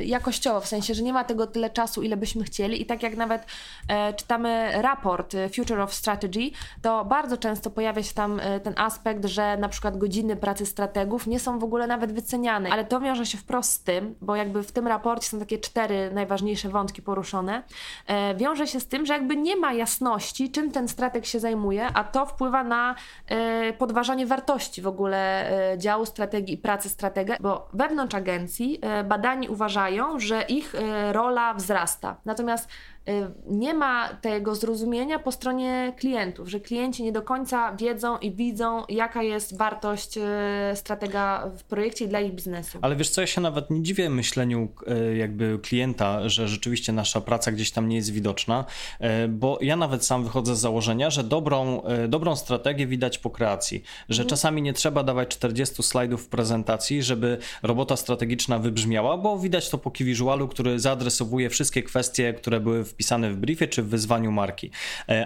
y, 0.00 0.04
jakościowo, 0.04 0.60
w 0.60 0.66
sensie, 0.66 0.94
że 0.94 1.02
nie 1.02 1.12
ma 1.12 1.24
tego 1.24 1.46
tyle 1.46 1.70
czasu, 1.70 2.02
ile 2.02 2.16
byśmy 2.16 2.44
chcieli. 2.44 2.82
I 2.82 2.86
tak 2.86 3.02
jak 3.02 3.16
nawet 3.16 3.42
y, 3.42 4.14
czytamy 4.14 4.72
raport 4.74 5.34
y, 5.34 5.48
Future 5.48 5.80
of 5.80 5.94
Strategy, 5.94 6.50
to 6.82 7.04
bardzo 7.04 7.36
często 7.36 7.70
pojawia 7.70 8.02
się 8.02 8.14
tam 8.14 8.40
y, 8.40 8.60
ten 8.60 8.74
aspekt, 8.76 9.24
że 9.24 9.56
na 9.56 9.68
przykład 9.68 9.98
godziny 9.98 10.36
pracy 10.36 10.66
strategów 10.66 11.26
nie 11.26 11.40
są 11.40 11.58
w 11.58 11.64
ogóle 11.64 11.86
nawet 11.86 12.12
wyceniane. 12.12 12.70
Ale 12.70 12.84
to 12.84 13.00
wiąże 13.00 13.26
się 13.26 13.38
wprost 13.38 13.72
z 13.72 13.82
tym, 13.82 14.14
bo 14.20 14.36
jakby 14.36 14.62
w 14.62 14.72
tym 14.72 14.86
raporcie 14.86 15.28
są 15.28 15.38
takie 15.38 15.58
cztery 15.58 16.10
najważniejsze 16.14 16.68
wątki 16.68 17.02
poruszone. 17.02 17.62
Wiąże 18.36 18.66
się 18.66 18.80
z 18.80 18.86
tym, 18.86 19.06
że 19.06 19.12
jakby 19.12 19.36
nie 19.36 19.56
ma 19.56 19.72
jasności, 19.72 20.50
czym 20.50 20.70
ten 20.70 20.88
strateg 20.88 21.26
się 21.26 21.40
zajmuje, 21.40 21.86
a 21.94 22.04
to 22.04 22.26
wpływa 22.26 22.64
na 22.64 22.94
podważanie 23.78 24.26
wartości 24.26 24.82
w 24.82 24.86
ogóle 24.86 25.50
działu 25.78 26.06
strategii 26.06 26.54
i 26.54 26.58
pracy 26.58 26.88
stratega, 26.88 27.36
bo 27.40 27.68
wewnątrz 27.72 27.99
wewnątrz 28.00 28.14
agencji 28.14 28.78
e, 28.82 29.04
badani 29.04 29.48
uważają, 29.48 30.20
że 30.20 30.42
ich 30.42 30.74
e, 30.74 31.12
rola 31.12 31.54
wzrasta. 31.54 32.16
Natomiast 32.24 32.68
nie 33.46 33.74
ma 33.74 34.08
tego 34.08 34.54
zrozumienia 34.54 35.18
po 35.18 35.32
stronie 35.32 35.92
klientów, 35.98 36.48
że 36.48 36.60
klienci 36.60 37.02
nie 37.02 37.12
do 37.12 37.22
końca 37.22 37.76
wiedzą 37.76 38.18
i 38.18 38.32
widzą, 38.32 38.82
jaka 38.88 39.22
jest 39.22 39.58
wartość 39.58 40.16
y, 40.16 40.20
stratega 40.74 41.50
w 41.58 41.64
projekcie 41.64 42.08
dla 42.08 42.20
ich 42.20 42.32
biznesu. 42.32 42.78
Ale 42.82 42.96
wiesz 42.96 43.10
co, 43.10 43.20
ja 43.20 43.26
się 43.26 43.40
nawet 43.40 43.70
nie 43.70 43.82
dziwię 43.82 44.10
myśleniu 44.10 44.68
y, 45.12 45.16
jakby 45.16 45.58
klienta, 45.62 46.28
że 46.28 46.48
rzeczywiście 46.48 46.92
nasza 46.92 47.20
praca 47.20 47.52
gdzieś 47.52 47.70
tam 47.70 47.88
nie 47.88 47.96
jest 47.96 48.12
widoczna, 48.12 48.64
bo 49.28 49.58
ja 49.60 49.76
nawet 49.76 50.04
sam 50.04 50.24
wychodzę 50.24 50.56
z 50.56 50.60
założenia, 50.60 51.10
że 51.10 51.24
dobrą, 51.24 51.82
dobrą 52.08 52.36
strategię 52.36 52.86
widać 52.86 53.18
po 53.18 53.30
kreacji, 53.30 53.82
że 54.08 54.22
mhm. 54.22 54.28
czasami 54.28 54.62
nie 54.62 54.72
trzeba 54.72 55.02
dawać 55.02 55.28
40 55.28 55.82
slajdów 55.82 56.24
w 56.24 56.28
prezentacji, 56.28 57.02
żeby 57.02 57.38
robota 57.62 57.96
strategiczna 57.96 58.58
wybrzmiała, 58.58 59.16
bo 59.16 59.38
widać 59.38 59.70
to 59.70 59.78
po 59.78 59.90
key 59.90 60.06
visualu, 60.06 60.48
który 60.48 60.80
zaadresowuje 60.80 61.50
wszystkie 61.50 61.82
kwestie, 61.82 62.34
które 62.34 62.60
były 62.60 62.84
w 62.84 62.89
wpisane 62.90 63.30
w 63.30 63.36
briefie 63.36 63.68
czy 63.68 63.82
w 63.82 63.88
wyzwaniu 63.88 64.32
marki. 64.32 64.70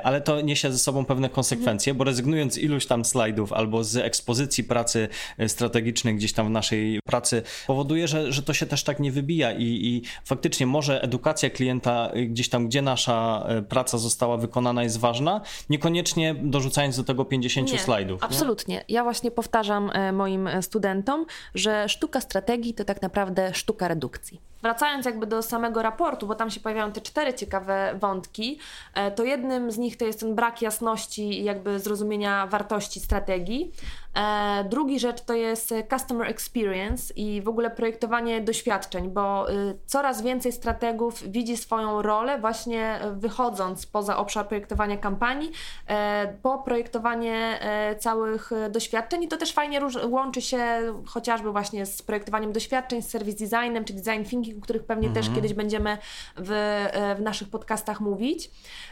Ale 0.04 0.20
to 0.20 0.40
niesie 0.40 0.72
ze 0.72 0.78
sobą 0.78 1.04
pewne 1.04 1.28
konsekwencje, 1.28 1.94
bo 1.94 2.04
rezygnując 2.04 2.54
z 2.54 2.58
iluś 2.58 2.86
tam 2.86 3.04
slajdów 3.04 3.52
albo 3.52 3.84
z 3.84 3.96
ekspozycji 3.96 4.64
pracy 4.64 5.08
strategicznej 5.48 6.14
gdzieś 6.14 6.32
tam 6.32 6.46
w 6.46 6.50
naszej 6.50 7.00
pracy, 7.04 7.42
powoduje, 7.66 8.08
że, 8.08 8.32
że 8.32 8.42
to 8.42 8.54
się 8.54 8.66
też 8.66 8.84
tak 8.84 9.00
nie 9.00 9.12
wybija 9.12 9.52
i, 9.52 9.62
i 9.64 10.02
faktycznie 10.24 10.66
może 10.66 11.02
edukacja 11.02 11.50
klienta 11.50 12.10
gdzieś 12.26 12.48
tam, 12.48 12.66
gdzie 12.66 12.82
nasza 12.82 13.46
praca 13.68 13.98
została 13.98 14.36
wykonana 14.36 14.82
jest 14.82 14.98
ważna, 14.98 15.40
niekoniecznie 15.70 16.34
dorzucając 16.34 16.96
do 16.96 17.04
tego 17.04 17.24
50 17.24 17.72
nie, 17.72 17.78
slajdów. 17.78 18.24
Absolutnie. 18.24 18.74
Nie? 18.74 18.84
Ja 18.88 19.02
właśnie 19.02 19.30
powtarzam 19.30 19.90
moim 20.12 20.48
studentom, 20.60 21.26
że 21.54 21.88
sztuka 21.88 22.20
strategii 22.20 22.74
to 22.74 22.84
tak 22.84 23.02
naprawdę 23.02 23.54
sztuka 23.54 23.88
redukcji. 23.88 24.40
Wracając 24.64 25.06
jakby 25.06 25.26
do 25.26 25.42
samego 25.42 25.82
raportu, 25.82 26.26
bo 26.26 26.34
tam 26.34 26.50
się 26.50 26.60
pojawiają 26.60 26.92
te 26.92 27.00
cztery 27.00 27.34
ciekawe 27.34 27.94
wątki, 28.00 28.58
e, 28.94 29.10
to 29.10 29.24
jednym 29.24 29.70
z 29.70 29.78
nich 29.78 29.96
to 29.96 30.04
jest 30.04 30.20
ten 30.20 30.34
brak 30.34 30.62
jasności 30.62 31.40
i 31.40 31.44
jakby 31.44 31.80
zrozumienia 31.80 32.46
wartości 32.46 33.00
strategii. 33.00 33.72
E, 34.14 34.64
drugi 34.64 35.00
rzecz 35.00 35.20
to 35.20 35.34
jest 35.34 35.74
customer 35.90 36.30
experience 36.30 37.14
i 37.16 37.42
w 37.42 37.48
ogóle 37.48 37.70
projektowanie 37.70 38.40
doświadczeń, 38.40 39.10
bo 39.10 39.50
y, 39.52 39.78
coraz 39.86 40.22
więcej 40.22 40.52
strategów 40.52 41.30
widzi 41.30 41.56
swoją 41.56 42.02
rolę 42.02 42.38
właśnie 42.38 43.00
wychodząc 43.12 43.86
poza 43.86 44.16
obszar 44.16 44.48
projektowania 44.48 44.96
kampanii, 44.96 45.52
e, 45.86 46.36
po 46.42 46.58
projektowanie 46.58 47.60
całych 47.98 48.50
doświadczeń 48.70 49.22
i 49.22 49.28
to 49.28 49.36
też 49.36 49.52
fajnie 49.52 49.80
łączy 50.08 50.42
się 50.42 50.64
chociażby 51.06 51.52
właśnie 51.52 51.86
z 51.86 52.02
projektowaniem 52.02 52.52
doświadczeń, 52.52 53.02
z 53.02 53.10
service 53.10 53.46
designem 53.46 53.84
czy 53.84 53.92
design 53.92 54.24
thinking, 54.24 54.58
o 54.58 54.60
których 54.60 54.84
pewnie 54.84 55.08
też 55.08 55.26
mhm. 55.26 55.34
kiedyś 55.34 55.54
będziemy 55.54 55.98
w, 56.36 56.50
e, 56.50 57.14
w 57.14 57.20
naszych 57.20 57.48
podcastach 57.48 58.00
mówić. 58.00 58.50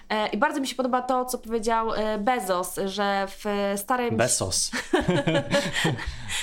E, 0.09 0.29
I 0.29 0.37
bardzo 0.37 0.61
mi 0.61 0.67
się 0.67 0.75
podoba 0.75 1.03
to, 1.03 1.25
co 1.25 1.39
powiedział 1.39 1.95
e, 1.95 2.19
Bezos, 2.19 2.77
że 2.85 3.27
w 3.29 3.45
starym... 3.77 4.17
Bezos. 4.17 4.71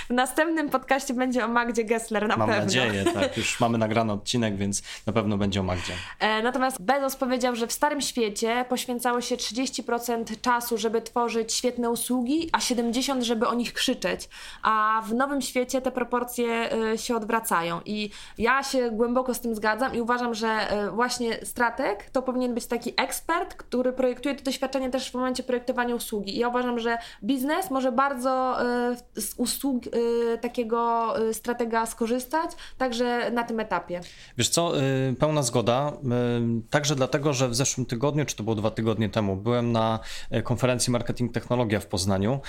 w 0.10 0.14
następnym 0.14 0.70
podcaście 0.70 1.14
będzie 1.14 1.46
o 1.46 1.48
Magdzie 1.48 1.84
Gessler 1.84 2.28
na 2.28 2.38
Mam 2.38 2.48
pewno. 2.48 2.56
Mam 2.56 2.66
nadzieję, 2.66 3.06
tak. 3.14 3.38
Już 3.38 3.60
mamy 3.60 3.78
nagrany 3.78 4.14
odcinek, 4.14 4.58
więc 4.58 4.84
na 5.06 5.14
pewno 5.14 5.38
będzie 5.38 5.60
o 5.60 5.64
Magdzie. 5.64 5.94
Natomiast 6.44 6.82
Bezos 6.82 7.16
powiedział, 7.16 7.56
że 7.56 7.68
w 7.68 7.72
starym 7.72 8.02
świecie 8.02 8.66
poświęcało 8.70 9.22
się 9.22 9.36
30% 9.36 10.42
czasu, 10.42 10.78
żeby 10.78 11.02
tworzyć 11.02 11.54
świetne 11.54 11.90
usługi, 11.90 12.50
a 12.52 12.58
70% 12.58 13.22
żeby 13.22 13.48
o 13.48 13.54
nich 13.54 13.74
krzyczeć. 13.74 14.30
A 14.64 15.04
w 15.06 15.14
nowym 15.14 15.42
świecie 15.42 15.82
te 15.82 15.92
proporcje 15.92 16.70
się 16.96 17.16
odwracają. 17.16 17.82
I 17.86 18.10
ja 18.38 18.64
się 18.64 18.92
głęboko 18.92 19.34
z 19.34 19.40
tym 19.40 19.56
zgadzam 19.56 19.96
i 19.96 20.02
uważam, 20.02 20.34
że 20.34 20.48
e, 20.48 20.92
właśnie 20.92 21.46
strateg 21.46 22.10
to 22.10 22.22
powinien 22.22 22.54
być 22.54 22.66
taki 22.66 22.94
ekspert, 22.98 23.56
który 23.56 23.94
projektuje 23.94 24.36
to 24.36 24.44
doświadczenie 24.44 24.90
też 24.90 25.12
w 25.12 25.14
momencie 25.14 25.44
projektowania 25.44 25.96
usługi. 25.96 26.36
I 26.36 26.40
ja 26.40 26.48
uważam, 26.48 26.80
że 26.80 26.98
biznes 27.24 27.72
może 27.72 27.92
bardzo 27.92 28.59
e, 28.59 28.59
z 29.16 29.34
usług 29.38 29.84
e, 29.88 30.38
takiego 30.38 31.14
stratega 31.34 31.86
skorzystać, 31.86 32.52
także 32.78 33.32
na 33.32 33.44
tym 33.44 33.60
etapie. 33.60 34.02
Wiesz 34.38 34.50
co, 34.50 34.74
pełna 35.20 35.44
zgoda, 35.44 35.94
także 36.70 36.96
dlatego, 36.96 37.34
że 37.34 37.50
w 37.50 37.56
zeszłym 37.56 37.86
tygodniu, 37.86 38.26
czy 38.26 38.36
to 38.36 38.44
było 38.44 38.56
dwa 38.56 38.72
tygodnie 38.72 39.10
temu, 39.10 39.36
byłem 39.36 39.72
na 39.72 40.00
konferencji 40.44 40.92
Marketing 40.92 41.34
Technologia 41.34 41.80
w 41.80 41.86
Poznaniu 41.86 42.40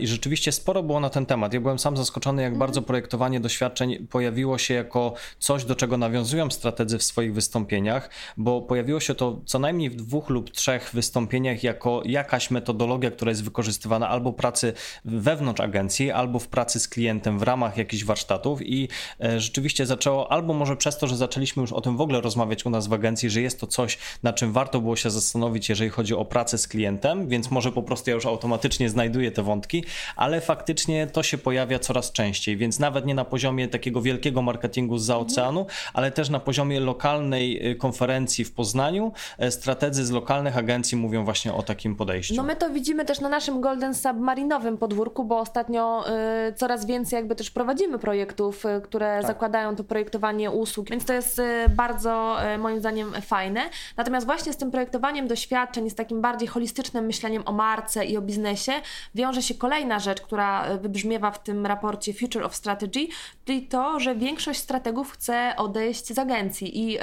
i 0.00 0.06
rzeczywiście 0.06 0.52
sporo 0.52 0.82
było 0.82 1.00
na 1.00 1.10
ten 1.10 1.26
temat. 1.26 1.54
Ja 1.54 1.60
byłem 1.60 1.78
sam 1.78 1.96
zaskoczony, 1.96 2.42
jak 2.42 2.52
mhm. 2.52 2.58
bardzo 2.58 2.82
projektowanie 2.82 3.40
doświadczeń 3.40 4.06
pojawiło 4.06 4.58
się 4.58 4.74
jako 4.74 5.14
coś, 5.38 5.64
do 5.64 5.74
czego 5.74 5.96
nawiązują 5.96 6.50
strategzy 6.50 6.98
w 6.98 7.02
swoich 7.02 7.34
wystąpieniach, 7.34 8.10
bo 8.36 8.62
pojawiło 8.62 9.00
się 9.00 9.14
to 9.14 9.40
co 9.46 9.58
najmniej 9.58 9.90
w 9.90 9.96
dwóch 9.96 10.30
lub 10.30 10.50
trzech 10.50 10.90
wystąpieniach 10.94 11.62
jako 11.62 12.02
jakaś 12.04 12.50
metodologia, 12.50 13.10
która 13.10 13.30
jest 13.30 13.44
wykorzystywana 13.44 14.08
albo 14.08 14.32
pracy 14.32 14.72
wewnątrz 15.04 15.57
agencji, 15.60 16.10
albo 16.10 16.38
w 16.38 16.48
pracy 16.48 16.80
z 16.80 16.88
klientem 16.88 17.38
w 17.38 17.42
ramach 17.42 17.76
jakichś 17.76 18.04
warsztatów 18.04 18.62
i 18.62 18.88
e, 19.20 19.40
rzeczywiście 19.40 19.86
zaczęło, 19.86 20.32
albo 20.32 20.54
może 20.54 20.76
przez 20.76 20.98
to, 20.98 21.06
że 21.06 21.16
zaczęliśmy 21.16 21.60
już 21.60 21.72
o 21.72 21.80
tym 21.80 21.96
w 21.96 22.00
ogóle 22.00 22.20
rozmawiać 22.20 22.66
u 22.66 22.70
nas 22.70 22.86
w 22.86 22.92
agencji, 22.92 23.30
że 23.30 23.40
jest 23.40 23.60
to 23.60 23.66
coś, 23.66 23.98
na 24.22 24.32
czym 24.32 24.52
warto 24.52 24.80
było 24.80 24.96
się 24.96 25.10
zastanowić, 25.10 25.68
jeżeli 25.68 25.90
chodzi 25.90 26.14
o 26.14 26.24
pracę 26.24 26.58
z 26.58 26.68
klientem, 26.68 27.28
więc 27.28 27.50
może 27.50 27.72
po 27.72 27.82
prostu 27.82 28.10
ja 28.10 28.14
już 28.14 28.26
automatycznie 28.26 28.90
znajduję 28.90 29.30
te 29.30 29.42
wątki, 29.42 29.84
ale 30.16 30.40
faktycznie 30.40 31.06
to 31.06 31.22
się 31.22 31.38
pojawia 31.38 31.78
coraz 31.78 32.12
częściej, 32.12 32.56
więc 32.56 32.78
nawet 32.78 33.06
nie 33.06 33.14
na 33.14 33.24
poziomie 33.24 33.68
takiego 33.68 34.02
wielkiego 34.02 34.42
marketingu 34.42 34.98
z 34.98 35.10
oceanu, 35.10 35.66
ale 35.94 36.08
ale 36.08 36.12
też 36.12 36.30
na 36.30 36.40
poziomie 36.40 36.80
lokalnej 36.80 37.70
y, 37.70 37.76
konferencji 37.76 38.44
w 38.44 38.52
Poznaniu 38.52 39.12
e, 39.38 39.50
strategzy 39.50 40.04
z 40.04 40.10
lokalnych 40.10 40.58
agencji 40.58 40.96
mówią 40.96 41.24
właśnie 41.24 41.54
o 41.54 41.62
takim 41.62 41.96
podejściu. 41.96 42.34
No 42.34 42.42
my 42.42 42.56
to 42.56 42.70
widzimy 42.70 43.04
też 43.04 43.20
na 43.20 43.28
naszym 43.28 43.60
Golden 43.60 43.94
Submarinowym 43.94 44.78
podwórku, 44.78 45.24
bo 45.24 45.38
ostatnio 45.48 46.04
y, 46.48 46.52
coraz 46.52 46.86
więcej 46.86 47.16
jakby 47.16 47.34
też 47.34 47.50
prowadzimy 47.50 47.98
projektów, 47.98 48.64
y, 48.66 48.80
które 48.80 49.18
tak. 49.18 49.26
zakładają 49.26 49.76
to 49.76 49.84
projektowanie 49.84 50.50
usług, 50.50 50.90
więc 50.90 51.04
to 51.04 51.12
jest 51.12 51.40
bardzo 51.76 52.36
moim 52.58 52.78
zdaniem 52.78 53.12
fajne. 53.12 53.60
Natomiast 53.96 54.26
właśnie 54.26 54.52
z 54.52 54.56
tym 54.56 54.70
projektowaniem 54.70 55.28
doświadczeń, 55.28 55.90
z 55.90 55.94
takim 55.94 56.20
bardziej 56.20 56.48
holistycznym 56.48 57.06
myśleniem 57.06 57.42
o 57.46 57.52
marce 57.52 58.04
i 58.04 58.16
o 58.16 58.22
biznesie 58.22 58.72
wiąże 59.14 59.42
się 59.42 59.54
kolejna 59.54 59.98
rzecz, 59.98 60.20
która 60.20 60.78
wybrzmiewa 60.78 61.30
w 61.30 61.42
tym 61.42 61.66
raporcie 61.66 62.14
Future 62.14 62.44
of 62.44 62.54
Strategy, 62.54 63.08
czyli 63.44 63.62
to, 63.62 64.00
że 64.00 64.14
większość 64.14 64.60
strategów 64.60 65.12
chce 65.12 65.52
odejść 65.56 66.06
z 66.06 66.18
agencji 66.18 66.78
i 66.78 66.98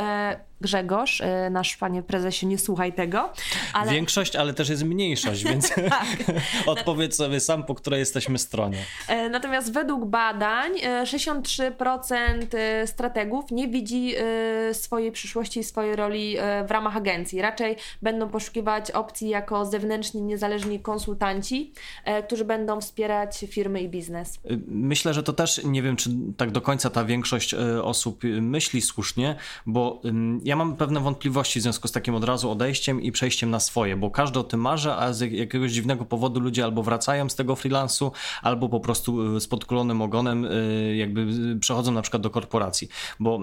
Grzegorz, 0.62 1.22
e, 1.22 1.50
nasz 1.50 1.78
panie 1.78 2.04
prezesie, 2.04 2.48
nie 2.48 2.58
słuchaj 2.58 2.94
tego. 2.94 3.34
Ale... 3.74 3.92
Większość, 3.92 4.36
ale 4.36 4.54
też 4.54 4.70
jest 4.70 4.84
mniejszość, 4.84 5.44
więc 5.44 5.70
tak. 5.90 6.08
odpowiedz 6.66 7.16
sobie 7.16 7.40
sam, 7.40 7.64
po 7.64 7.76
której 7.76 8.00
jesteśmy 8.00 8.38
stronie. 8.38 8.78
E, 9.08 9.30
natomiast 9.30 9.74
według 9.74 10.06
badań 10.06 10.72
63% 11.04 11.72
e, 12.54 12.88
strategów 12.88 13.52
nie 13.52 13.68
widzi 13.68 14.16
swojej 14.74 15.12
przyszłości 15.12 15.60
i 15.60 15.64
swojej 15.64 15.96
roli 15.96 16.38
w 16.68 16.72
ramach 16.72 16.98
agencji. 16.98 17.42
Raczej 17.42 17.76
będą 18.02 18.30
poszukiwać 18.30 18.92
opcji 18.92 19.30
jako 19.30 19.66
zewnętrzni, 19.66 20.22
niezależni 20.22 20.80
konsultanci, 20.80 21.74
którzy 22.26 22.46
będą 22.46 22.82
wspierać 22.82 23.46
firmy 23.50 23.82
i 23.82 23.90
biznes. 23.90 24.40
Myślę, 24.68 25.14
że 25.14 25.24
to 25.24 25.34
też 25.34 25.64
nie 25.64 25.82
wiem, 25.82 25.96
czy 25.96 26.10
tak 26.38 26.52
do 26.52 26.62
końca 26.62 26.90
ta 26.90 27.06
większość 27.06 27.54
osób 27.84 28.24
myśli 28.42 28.82
słusznie, 28.82 29.36
bo 29.66 30.02
ja 30.46 30.56
mam 30.56 30.76
pewne 30.76 31.00
wątpliwości 31.00 31.60
w 31.60 31.64
związku 31.64 31.88
z 31.88 31.92
takim 31.92 32.16
od 32.16 32.24
razu 32.24 32.52
odejściem 32.52 33.02
i 33.02 33.12
przejściem 33.12 33.50
na 33.50 33.60
swoje, 33.60 33.96
bo 33.96 34.12
każdy 34.12 34.40
o 34.40 34.44
tym 34.44 34.62
marzy, 34.62 34.92
a 34.92 35.14
z 35.14 35.32
jakiegoś 35.32 35.72
dziwnego 35.72 36.06
powodu 36.06 36.40
ludzie 36.40 36.64
albo 36.64 36.84
wracają 36.84 37.30
z 37.30 37.36
tego 37.36 37.56
freelansu, 37.56 38.12
albo 38.42 38.70
po 38.70 38.80
prostu 38.80 39.40
z 39.40 39.48
podkulonym 39.48 40.02
ogonem 40.02 40.48
jakby 40.96 41.28
przechodzą 41.60 41.92
na 41.92 42.02
przykład 42.02 42.22
do 42.22 42.30
korporacji, 42.30 42.88
bo 43.20 43.40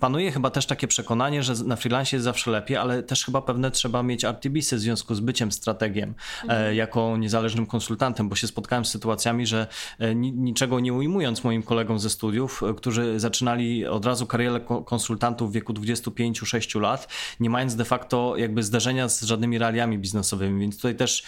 panuje 0.00 0.32
chyba 0.32 0.50
też 0.50 0.66
takie 0.66 0.88
przekonanie, 0.88 1.42
że 1.42 1.64
na 1.64 1.76
freelancie 1.76 2.16
jest 2.16 2.24
zawsze 2.24 2.50
lepiej, 2.50 2.76
ale 2.76 3.02
też 3.02 3.24
chyba 3.24 3.42
pewne 3.42 3.70
trzeba 3.70 4.02
mieć 4.02 4.24
RTBsy 4.24 4.76
w 4.76 4.80
związku 4.80 5.14
z 5.14 5.20
byciem 5.20 5.52
strategiem 5.52 6.14
mhm. 6.42 6.74
jako 6.74 7.16
niezależnym 7.16 7.66
konsultantem, 7.66 8.28
bo 8.28 8.36
się 8.36 8.46
spotkałem 8.46 8.84
z 8.84 8.90
sytuacjami, 8.90 9.46
że 9.46 9.66
e, 9.98 10.14
niczego 10.14 10.80
nie 10.80 10.92
ujmując 10.92 11.44
moim 11.44 11.62
kolegom 11.62 11.98
ze 11.98 12.10
studiów, 12.10 12.62
e, 12.62 12.74
którzy 12.74 13.20
zaczynali 13.20 13.86
od 13.86 14.06
razu 14.06 14.26
karierę 14.26 14.60
konsultantów 14.84 15.50
w 15.50 15.52
wieku 15.52 15.72
25-6 16.34 16.80
lat, 16.80 17.08
nie 17.40 17.50
mając 17.50 17.76
de 17.76 17.84
facto 17.84 18.36
jakby 18.36 18.62
zderzenia 18.62 19.08
z 19.08 19.22
żadnymi 19.22 19.58
realiami 19.58 19.98
biznesowymi, 19.98 20.60
więc 20.60 20.76
tutaj 20.76 20.96
też 20.96 21.22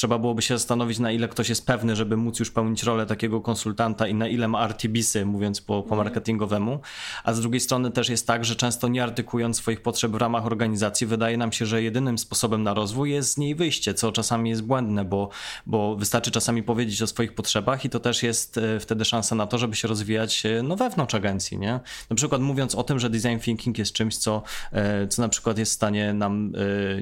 trzeba 0.00 0.18
byłoby 0.18 0.42
się 0.42 0.54
zastanowić, 0.58 0.98
na 0.98 1.12
ile 1.12 1.28
ktoś 1.28 1.48
jest 1.48 1.66
pewny, 1.66 1.96
żeby 1.96 2.16
móc 2.16 2.38
już 2.38 2.50
pełnić 2.50 2.82
rolę 2.82 3.06
takiego 3.06 3.40
konsultanta 3.40 4.06
i 4.06 4.14
na 4.14 4.28
ile 4.28 4.48
ma 4.48 4.64
RTBsy, 4.64 5.26
mówiąc 5.26 5.60
po, 5.60 5.82
po 5.82 5.82
mhm. 5.82 5.98
marketingowemu. 5.98 6.80
A 7.24 7.32
z 7.32 7.40
drugiej 7.40 7.60
strony 7.60 7.90
też 7.90 8.08
jest 8.08 8.26
tak, 8.26 8.44
że 8.44 8.56
często 8.56 8.88
nie 8.88 9.02
artykując 9.02 9.56
swoich 9.56 9.82
potrzeb 9.82 10.12
w 10.12 10.14
ramach 10.14 10.46
organizacji, 10.46 11.06
wydaje 11.06 11.36
nam 11.36 11.52
się, 11.52 11.66
że 11.66 11.82
jedynym 11.82 12.18
sposobem 12.18 12.62
na 12.62 12.74
rozwój 12.74 13.10
jest 13.10 13.32
z 13.32 13.36
niej 13.36 13.54
wyjście, 13.54 13.94
co 13.94 14.12
czasami 14.12 14.50
jest 14.50 14.62
błędne, 14.62 15.04
bo, 15.04 15.28
bo 15.66 15.96
wystarczy 15.96 16.30
czasami 16.30 16.62
powiedzieć 16.62 17.02
o 17.02 17.06
swoich 17.06 17.34
potrzebach 17.34 17.84
i 17.84 17.90
to 17.90 18.00
też 18.00 18.22
jest 18.22 18.58
e, 18.58 18.80
wtedy 18.80 19.04
szansa 19.04 19.34
na 19.34 19.46
to, 19.46 19.58
żeby 19.58 19.76
się 19.76 19.88
rozwijać 19.88 20.46
e, 20.46 20.62
no, 20.62 20.76
wewnątrz 20.76 21.14
agencji. 21.14 21.58
Nie? 21.58 21.80
Na 22.10 22.16
przykład 22.16 22.40
mówiąc 22.40 22.74
o 22.74 22.82
tym, 22.82 22.98
że 22.98 23.10
design 23.10 23.38
thinking 23.38 23.78
jest 23.78 23.92
czymś, 23.92 24.16
co, 24.16 24.42
e, 24.72 25.08
co 25.08 25.22
na 25.22 25.28
przykład 25.28 25.58
jest 25.58 25.72
w 25.72 25.74
stanie 25.74 26.14
nam, 26.14 26.52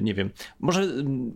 nie 0.01 0.13
wiem, 0.13 0.29
może 0.59 0.87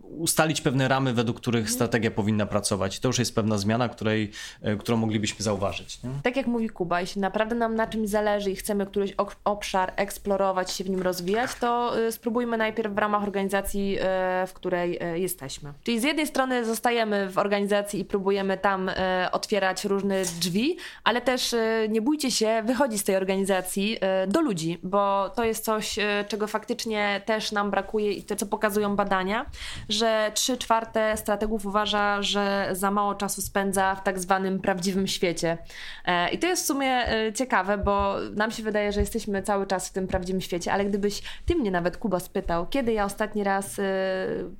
ustalić 0.02 0.60
pewne 0.60 0.88
ramy, 0.88 1.14
według 1.14 1.40
których 1.40 1.53
których 1.54 1.70
strategia 1.70 2.10
powinna 2.10 2.46
pracować. 2.46 3.00
To 3.00 3.08
już 3.08 3.18
jest 3.18 3.34
pewna 3.34 3.58
zmiana, 3.58 3.88
której, 3.88 4.30
e, 4.62 4.76
którą 4.76 4.96
moglibyśmy 4.96 5.44
zauważyć. 5.44 6.02
Nie? 6.02 6.10
Tak 6.22 6.36
jak 6.36 6.46
mówi 6.46 6.68
Kuba, 6.68 7.00
jeśli 7.00 7.20
naprawdę 7.20 7.54
nam 7.54 7.74
na 7.74 7.86
czymś 7.86 8.08
zależy 8.08 8.50
i 8.50 8.56
chcemy 8.56 8.86
któryś 8.86 9.14
obszar 9.44 9.92
eksplorować, 9.96 10.72
się 10.72 10.84
w 10.84 10.90
nim 10.90 11.02
rozwijać, 11.02 11.50
to 11.60 11.98
y, 11.98 12.12
spróbujmy 12.12 12.56
najpierw 12.56 12.94
w 12.94 12.98
ramach 12.98 13.22
organizacji, 13.22 13.98
y, 13.98 14.46
w 14.46 14.52
której 14.52 15.00
jesteśmy. 15.14 15.72
Czyli 15.82 16.00
z 16.00 16.02
jednej 16.02 16.26
strony 16.26 16.64
zostajemy 16.64 17.30
w 17.30 17.38
organizacji 17.38 18.00
i 18.00 18.04
próbujemy 18.04 18.58
tam 18.58 18.90
otwierać 19.32 19.84
różne 19.84 20.22
drzwi, 20.22 20.76
ale 21.04 21.20
też 21.20 21.54
nie 21.88 22.02
bójcie 22.02 22.30
się 22.30 22.62
wychodzić 22.66 23.00
z 23.00 23.04
tej 23.04 23.16
organizacji 23.16 23.98
do 24.28 24.40
ludzi, 24.40 24.78
bo 24.82 25.30
to 25.30 25.44
jest 25.44 25.64
coś, 25.64 25.96
czego 26.28 26.46
faktycznie 26.46 27.22
też 27.24 27.52
nam 27.52 27.70
brakuje 27.70 28.12
i 28.12 28.22
to, 28.22 28.36
co 28.36 28.46
pokazują 28.46 28.96
badania, 28.96 29.46
że 29.88 30.30
3 30.34 30.58
czwarte 30.58 31.16
strategów 31.34 31.66
uważa, 31.66 32.22
że 32.22 32.68
za 32.72 32.90
mało 32.90 33.14
czasu 33.14 33.42
spędza 33.42 33.94
w 33.94 34.02
tak 34.02 34.18
zwanym 34.18 34.60
prawdziwym 34.60 35.06
świecie. 35.06 35.58
E, 36.04 36.30
I 36.30 36.38
to 36.38 36.46
jest 36.46 36.62
w 36.62 36.66
sumie 36.66 37.08
e, 37.08 37.32
ciekawe, 37.32 37.78
bo 37.78 38.16
nam 38.34 38.50
się 38.50 38.62
wydaje, 38.62 38.92
że 38.92 39.00
jesteśmy 39.00 39.42
cały 39.42 39.66
czas 39.66 39.88
w 39.88 39.92
tym 39.92 40.06
prawdziwym 40.06 40.40
świecie, 40.40 40.72
ale 40.72 40.84
gdybyś 40.84 41.22
ty 41.46 41.54
mnie 41.54 41.70
nawet, 41.70 41.96
Kuba, 41.96 42.20
spytał, 42.20 42.66
kiedy 42.66 42.92
ja 42.92 43.04
ostatni 43.04 43.44
raz 43.44 43.78
e, 43.78 43.82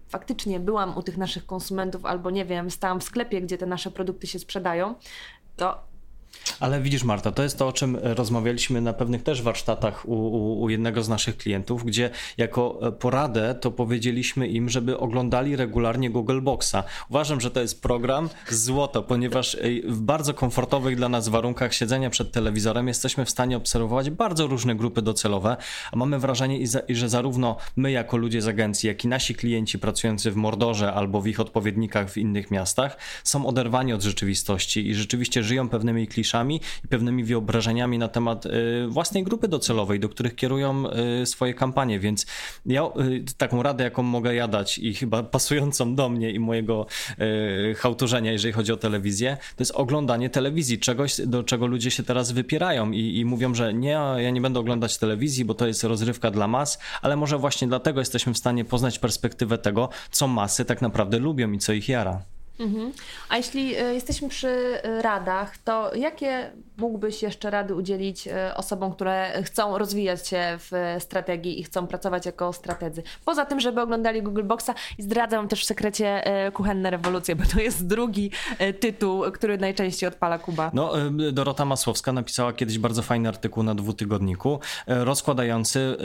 faktycznie 0.09 0.61
byłam 0.61 0.97
u 0.97 1.03
tych 1.03 1.17
naszych 1.17 1.47
konsumentów 1.47 2.07
albo 2.07 2.31
nie 2.31 2.45
wiem, 2.45 2.71
stałam 2.71 3.01
w 3.01 3.05
sklepie, 3.05 3.41
gdzie 3.41 3.59
te 3.59 3.67
nasze 3.67 3.91
produkty 3.91 4.27
się 4.27 4.39
sprzedają, 4.39 4.95
to 5.57 5.94
ale 6.61 6.81
widzisz, 6.81 7.05
Marta, 7.05 7.33
to 7.33 7.43
jest 7.43 7.59
to, 7.59 7.69
o 7.69 7.73
czym 7.73 7.99
rozmawialiśmy 8.03 8.81
na 8.81 8.93
pewnych 8.93 9.23
też 9.23 9.43
warsztatach 9.43 10.09
u, 10.09 10.15
u, 10.15 10.63
u, 10.63 10.71
jednego 10.71 11.03
z 11.03 11.09
naszych 11.09 11.37
klientów, 11.37 11.85
gdzie 11.85 12.11
jako 12.37 12.81
poradę 12.99 13.55
to 13.61 13.71
powiedzieliśmy 13.71 14.49
im, 14.49 14.69
żeby 14.69 14.99
oglądali 14.99 15.57
regularnie 15.57 16.11
Google 16.11 16.41
Boxa. 16.41 16.77
Uważam, 17.11 17.41
że 17.41 17.51
to 17.51 17.61
jest 17.61 17.83
program 17.83 18.29
złoto, 18.49 19.03
ponieważ 19.03 19.57
w 19.85 20.01
bardzo 20.01 20.35
komfortowych 20.35 20.97
dla 20.97 21.09
nas 21.09 21.29
warunkach 21.29 21.75
siedzenia 21.75 22.11
przed 22.11 22.33
telewizorem 22.33 22.89
jesteśmy 22.89 23.25
w 23.25 23.31
stanie 23.31 23.57
obserwować 23.57 24.11
bardzo 24.11 24.47
różne 24.47 24.75
grupy 24.75 25.03
docelowe, 25.03 25.57
a 25.93 25.97
mamy 25.97 26.19
wrażenie, 26.19 26.67
że 26.89 27.09
zarówno 27.09 27.57
my 27.77 27.91
jako 27.91 28.17
ludzie 28.17 28.43
z 28.43 28.49
agencji, 28.49 28.87
jak 28.87 29.05
i 29.05 29.09
nasi 29.09 29.35
klienci 29.35 29.79
pracujący 29.79 30.31
w 30.31 30.37
Mordorze 30.37 30.93
albo 30.93 31.21
w 31.21 31.27
ich 31.27 31.41
odpowiednikach 31.41 32.11
w 32.11 32.17
innych 32.17 32.51
miastach 32.51 32.97
są 33.25 33.47
oderwani 33.47 33.93
od 33.93 34.03
rzeczywistości 34.03 34.89
i 34.89 34.95
rzeczywiście 34.95 35.43
żyją 35.43 35.69
pewnymi 35.69 36.07
kliszami 36.07 36.34
i 36.85 36.89
pewnymi 36.89 37.25
wyobrażeniami 37.25 37.99
na 37.99 38.09
temat 38.09 38.47
y, 38.47 38.51
własnej 38.89 39.25
grupy 39.25 39.49
docelowej, 39.49 40.01
do 40.01 40.09
których 40.09 40.35
kierują 40.35 40.85
y, 41.23 41.27
swoje 41.27 41.55
kampanie, 41.55 42.01
więc 42.01 42.27
ja 42.67 42.83
y, 42.85 43.25
taką 43.39 43.63
radę, 43.63 43.85
jaką 43.85 44.03
mogę 44.03 44.35
ja 44.35 44.49
dać 44.49 44.79
i 44.79 44.95
chyba 44.95 45.23
pasującą 45.23 45.95
do 45.95 46.09
mnie 46.09 46.31
i 46.31 46.39
mojego 46.39 46.87
chałturzenia, 47.77 48.33
jeżeli 48.33 48.53
chodzi 48.53 48.73
o 48.73 48.77
telewizję, 48.77 49.37
to 49.57 49.63
jest 49.63 49.73
oglądanie 49.73 50.31
telewizji, 50.31 50.79
czegoś, 50.79 51.21
do 51.27 51.43
czego 51.43 51.67
ludzie 51.67 51.91
się 51.91 52.03
teraz 52.03 52.33
wypierają 52.33 52.91
i, 52.91 53.19
i 53.19 53.25
mówią, 53.25 53.55
że 53.55 53.75
nie, 53.75 53.99
ja 54.17 54.31
nie 54.31 54.41
będę 54.41 54.61
oglądać 54.61 54.99
telewizji, 54.99 55.45
bo 55.45 55.55
to 55.55 55.67
jest 55.67 55.85
rozrywka 55.85 56.31
dla 56.31 56.49
mas, 56.49 56.79
ale 57.03 57.17
może 57.17 57.39
właśnie 57.39 57.69
dlatego 57.69 58.01
jesteśmy 58.01 58.35
w 58.35 58.39
stanie 58.39 58.65
poznać 58.65 58.99
perspektywę 58.99 59.59
tego, 59.59 59.89
co 60.11 60.29
masy 60.29 60.65
tak 60.65 60.83
naprawdę 60.83 61.19
lubią 61.19 61.53
i 61.53 61.59
co 61.59 61.73
ich 61.73 61.89
jara. 61.89 62.34
Mhm. 62.59 62.93
A 63.29 63.37
jeśli 63.37 63.77
e, 63.77 63.95
jesteśmy 63.95 64.29
przy 64.29 64.49
e, 64.49 65.03
radach, 65.03 65.59
to 65.59 65.95
jakie 65.95 66.53
mógłbyś 66.77 67.23
jeszcze 67.23 67.51
rady 67.51 67.75
udzielić 67.75 68.29
e, 68.29 68.55
osobom, 68.57 68.93
które 68.93 69.43
chcą 69.43 69.79
rozwijać 69.79 70.29
się 70.29 70.43
w 70.59 70.97
strategii 70.99 71.61
i 71.61 71.65
chcą 71.65 71.87
pracować 71.87 72.27
jako 72.27 72.53
strategzy? 72.53 73.03
Poza 73.25 73.45
tym, 73.45 73.61
żeby 73.61 73.81
oglądali 73.81 74.23
Google 74.23 74.45
Boxa 74.45 74.71
i 74.99 75.03
zdradzam 75.03 75.49
też 75.49 75.63
w 75.63 75.67
sekrecie 75.67 76.25
Kuchenne 76.55 76.91
Rewolucje, 76.91 77.37
bo 77.37 77.45
to 77.55 77.61
jest 77.61 77.87
drugi 77.87 78.31
tytuł, 78.81 79.23
który 79.33 79.59
najczęściej 79.59 80.09
odpala 80.09 80.39
Kuba. 80.39 80.71
No, 80.75 80.93
Dorota 81.33 81.65
Masłowska 81.65 82.13
napisała 82.13 82.53
kiedyś 82.53 82.79
bardzo 82.79 83.03
fajny 83.03 83.29
artykuł 83.29 83.63
na 83.63 83.75
dwutygodniku, 83.75 84.61
rozkładający 84.87 85.97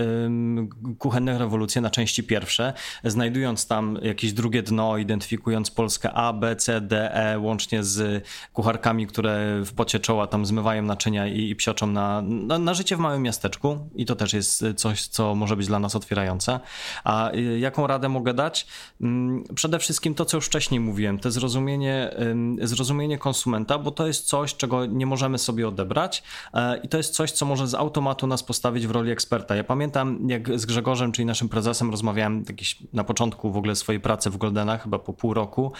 Kuchenne 0.99 1.37
Rewolucje 1.37 1.81
na 1.81 1.89
części 1.89 2.23
pierwsze, 2.23 2.73
znajdując 3.03 3.67
tam 3.67 3.99
jakieś 4.01 4.33
drugie 4.33 4.63
dno, 4.63 4.97
identyfikując 4.97 5.71
Polskę 5.71 6.13
A, 6.13 6.33
B, 6.33 6.55
C, 6.55 6.81
D, 6.81 7.13
E, 7.13 7.39
łącznie 7.39 7.83
z 7.83 8.25
kucharkami, 8.53 9.07
które 9.07 9.61
w 9.65 9.73
pocie 9.73 9.99
czoła 9.99 10.27
tam 10.27 10.45
zmywają 10.45 10.58
naczynia 10.81 11.27
i, 11.27 11.49
i 11.49 11.55
psioczą 11.55 11.87
na, 11.87 12.21
na, 12.21 12.59
na, 12.59 12.73
życie 12.73 12.95
w 12.95 12.99
małym 12.99 13.21
miasteczku 13.21 13.77
i 13.95 14.05
to 14.05 14.15
też 14.15 14.33
jest 14.33 14.65
coś, 14.75 15.07
co 15.07 15.35
może 15.35 15.55
być 15.55 15.67
dla 15.67 15.79
nas 15.79 15.95
otwierające. 15.95 16.59
A 17.03 17.31
y, 17.31 17.59
jaką 17.59 17.87
radę 17.87 18.09
mogę 18.09 18.33
dać? 18.33 18.67
Mm, 19.01 19.43
przede 19.55 19.79
wszystkim 19.79 20.15
to, 20.15 20.25
co 20.25 20.37
już 20.37 20.45
wcześniej 20.45 20.79
mówiłem, 20.79 21.19
to 21.19 21.31
zrozumienie, 21.31 22.15
zrozumienie 22.61 23.17
konsumenta, 23.17 23.77
bo 23.77 23.91
to 23.91 24.07
jest 24.07 24.25
coś, 24.25 24.55
czego 24.55 24.85
nie 24.85 25.05
możemy 25.05 25.37
sobie 25.37 25.67
odebrać 25.67 26.23
e, 26.53 26.77
i 26.77 26.87
to 26.87 26.97
jest 26.97 27.13
coś, 27.13 27.31
co 27.31 27.45
może 27.45 27.67
z 27.67 27.73
automatu 27.73 28.27
nas 28.27 28.43
postawić 28.43 28.87
w 28.87 28.91
roli 28.91 29.11
eksperta. 29.11 29.55
Ja 29.55 29.63
pamiętam, 29.63 30.29
jak 30.29 30.59
z 30.59 30.65
Grzegorzem, 30.65 31.11
czyli 31.11 31.25
naszym 31.25 31.49
prezesem, 31.49 31.91
rozmawiałem 31.91 32.43
jakiś 32.47 32.77
na 32.93 33.03
początku 33.03 33.51
w 33.51 33.57
ogóle 33.57 33.75
swojej 33.75 34.01
pracy 34.01 34.29
w 34.29 34.37
Goldenach, 34.37 34.83
chyba 34.83 34.99
po 34.99 35.13
pół 35.13 35.33
roku, 35.33 35.71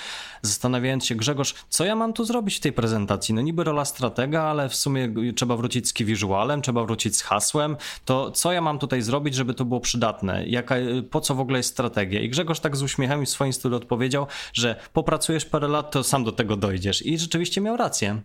zastanawiając 0.42 1.06
się, 1.06 1.16
Grzegorz, 1.16 1.56
co 1.70 1.86
ja 1.86 1.96
mam 1.96 2.14
tu 2.14 2.26
zrobić 2.26 2.58
w 2.58 2.60
tej 2.60 2.74
prezentacji? 2.74 3.34
No 3.34 3.42
niby 3.42 3.64
rola 3.64 3.86
stratega, 3.86 4.44
ale 4.44 4.69
w 4.70 4.76
sumie 4.76 5.14
trzeba 5.36 5.56
wrócić 5.56 5.88
z 5.88 5.94
key 5.94 6.16
trzeba 6.62 6.84
wrócić 6.84 7.18
z 7.18 7.22
hasłem, 7.22 7.78
to 8.06 8.32
co 8.32 8.52
ja 8.52 8.62
mam 8.62 8.80
tutaj 8.80 9.02
zrobić, 9.02 9.36
żeby 9.36 9.54
to 9.54 9.66
było 9.66 9.80
przydatne? 9.80 10.48
Jaka, 10.48 10.76
po 11.12 11.22
co 11.22 11.36
w 11.36 11.40
ogóle 11.40 11.60
jest 11.60 11.70
strategia? 11.70 12.22
I 12.22 12.30
Grzegorz 12.30 12.60
tak 12.60 12.76
z 12.76 12.82
uśmiechem 12.82 13.24
i 13.24 13.26
w 13.26 13.30
swoim 13.30 13.54
stylu 13.54 13.78
odpowiedział, 13.78 14.28
że 14.54 14.76
popracujesz 14.94 15.46
parę 15.46 15.68
lat, 15.68 15.92
to 15.92 16.04
sam 16.04 16.24
do 16.24 16.32
tego 16.32 16.56
dojdziesz. 16.56 17.06
I 17.06 17.18
rzeczywiście 17.18 17.62
miał 17.62 17.78
rację. 17.78 18.22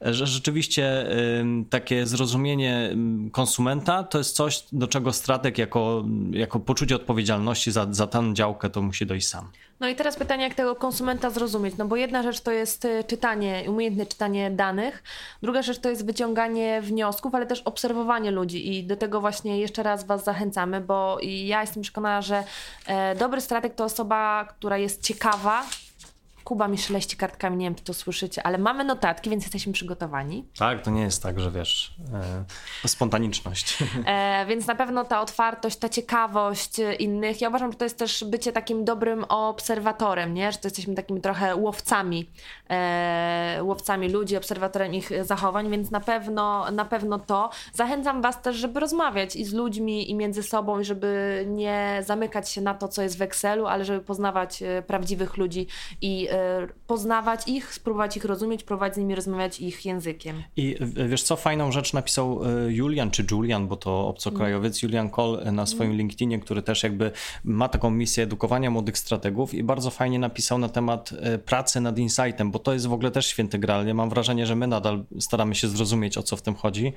Że 0.00 0.26
rzeczywiście 0.26 1.06
takie 1.70 2.06
zrozumienie 2.06 2.96
konsumenta 3.32 4.04
to 4.04 4.18
jest 4.18 4.36
coś, 4.36 4.64
do 4.72 4.86
czego 4.86 5.12
strateg 5.12 5.58
jako, 5.58 6.04
jako 6.30 6.60
poczucie 6.60 6.96
odpowiedzialności 6.96 7.72
za, 7.72 7.86
za 7.90 8.06
tę 8.06 8.30
działkę 8.34 8.70
to 8.70 8.82
musi 8.82 9.06
dojść 9.06 9.28
sam. 9.28 9.48
No 9.80 9.88
i 9.88 9.94
teraz 9.94 10.16
pytanie, 10.16 10.44
jak 10.44 10.54
tego 10.54 10.76
konsumenta 10.76 11.30
zrozumieć? 11.30 11.76
No 11.76 11.84
bo 11.84 11.96
jedna 11.96 12.22
rzecz 12.22 12.40
to 12.40 12.50
jest 12.50 12.84
y, 12.84 13.04
czytanie, 13.04 13.64
umiejętne 13.68 14.06
czytanie 14.06 14.50
danych, 14.50 15.02
druga 15.42 15.62
rzecz 15.62 15.78
to 15.78 15.90
jest 15.90 16.06
wyciąganie 16.06 16.82
wniosków, 16.82 17.34
ale 17.34 17.46
też 17.46 17.62
obserwowanie 17.62 18.30
ludzi 18.30 18.78
i 18.78 18.84
do 18.84 18.96
tego 18.96 19.20
właśnie 19.20 19.60
jeszcze 19.60 19.82
raz 19.82 20.04
Was 20.04 20.24
zachęcamy, 20.24 20.80
bo 20.80 21.18
ja 21.22 21.60
jestem 21.60 21.82
przekonana, 21.82 22.22
że 22.22 22.44
e, 22.86 23.14
dobry 23.14 23.40
strateg 23.40 23.74
to 23.74 23.84
osoba, 23.84 24.44
która 24.44 24.78
jest 24.78 25.02
ciekawa, 25.02 25.64
Kuba 26.44 26.68
mi 26.68 26.78
szeleści 26.78 27.16
kartkami, 27.16 27.56
nie 27.56 27.66
wiem, 27.66 27.74
czy 27.74 27.84
to 27.84 27.94
słyszycie, 27.94 28.46
ale 28.46 28.58
mamy 28.58 28.84
notatki, 28.84 29.30
więc 29.30 29.42
jesteśmy 29.42 29.72
przygotowani. 29.72 30.44
Tak, 30.58 30.82
to 30.82 30.90
nie 30.90 31.02
jest 31.02 31.22
tak, 31.22 31.40
że 31.40 31.50
wiesz, 31.50 31.94
e, 32.84 32.88
spontaniczność. 32.88 33.78
E, 34.06 34.46
więc 34.46 34.66
na 34.66 34.74
pewno 34.74 35.04
ta 35.04 35.20
otwartość, 35.20 35.76
ta 35.76 35.88
ciekawość 35.88 36.76
innych, 36.98 37.40
ja 37.40 37.48
uważam, 37.48 37.72
że 37.72 37.78
to 37.78 37.84
jest 37.84 37.98
też 37.98 38.24
bycie 38.24 38.52
takim 38.52 38.84
dobrym 38.84 39.24
obserwatorem, 39.24 40.34
nie? 40.34 40.52
że 40.52 40.58
to 40.58 40.68
jesteśmy 40.68 40.94
takimi 40.94 41.20
trochę 41.20 41.56
łowcami, 41.56 42.30
e, 42.70 43.58
łowcami 43.62 44.08
ludzi, 44.08 44.36
obserwatorem 44.36 44.94
ich 44.94 45.10
zachowań, 45.24 45.70
więc 45.70 45.90
na 45.90 46.00
pewno, 46.00 46.70
na 46.70 46.84
pewno 46.84 47.18
to. 47.18 47.50
Zachęcam 47.72 48.22
Was 48.22 48.42
też, 48.42 48.56
żeby 48.56 48.80
rozmawiać 48.80 49.36
i 49.36 49.44
z 49.44 49.52
ludźmi, 49.52 50.10
i 50.10 50.14
między 50.14 50.42
sobą, 50.42 50.80
i 50.80 50.84
żeby 50.84 51.44
nie 51.48 52.02
zamykać 52.06 52.50
się 52.50 52.60
na 52.60 52.74
to, 52.74 52.88
co 52.88 53.02
jest 53.02 53.18
w 53.18 53.22
Excelu, 53.22 53.66
ale 53.66 53.84
żeby 53.84 54.00
poznawać 54.00 54.62
e, 54.62 54.82
prawdziwych 54.82 55.36
ludzi 55.36 55.66
i 56.00 56.28
E, 56.31 56.31
poznawać 56.86 57.48
ich, 57.48 57.74
spróbować 57.74 58.16
ich 58.16 58.24
rozumieć, 58.24 58.64
próbować 58.64 58.94
z 58.94 58.96
nimi 58.98 59.14
rozmawiać 59.14 59.60
ich 59.60 59.84
językiem. 59.84 60.42
I 60.56 60.76
wiesz 61.08 61.22
co, 61.22 61.36
fajną 61.36 61.72
rzecz 61.72 61.92
napisał 61.92 62.40
e, 62.44 62.72
Julian, 62.72 63.10
czy 63.10 63.24
Julian, 63.30 63.68
bo 63.68 63.76
to 63.76 64.08
obcokrajowiec, 64.08 64.82
mm. 64.82 64.88
Julian 64.90 65.10
Cole 65.10 65.52
na 65.52 65.66
swoim 65.66 65.82
mm. 65.82 65.98
LinkedInie, 65.98 66.38
który 66.38 66.62
też 66.62 66.82
jakby 66.82 67.10
ma 67.44 67.68
taką 67.68 67.90
misję 67.90 68.24
edukowania 68.24 68.70
młodych 68.70 68.98
strategów 68.98 69.54
i 69.54 69.62
bardzo 69.62 69.90
fajnie 69.90 70.18
napisał 70.18 70.58
na 70.58 70.68
temat 70.68 71.10
e, 71.20 71.38
pracy 71.38 71.80
nad 71.80 71.98
insightem, 71.98 72.50
bo 72.50 72.58
to 72.58 72.72
jest 72.72 72.86
w 72.86 72.92
ogóle 72.92 73.10
też 73.10 73.26
święty 73.26 73.58
graal. 73.58 73.94
Mam 73.94 74.10
wrażenie, 74.10 74.46
że 74.46 74.56
my 74.56 74.66
nadal 74.66 75.04
staramy 75.20 75.54
się 75.54 75.68
zrozumieć, 75.68 76.18
o 76.18 76.22
co 76.22 76.36
w 76.36 76.42
tym 76.42 76.54
chodzi. 76.54 76.92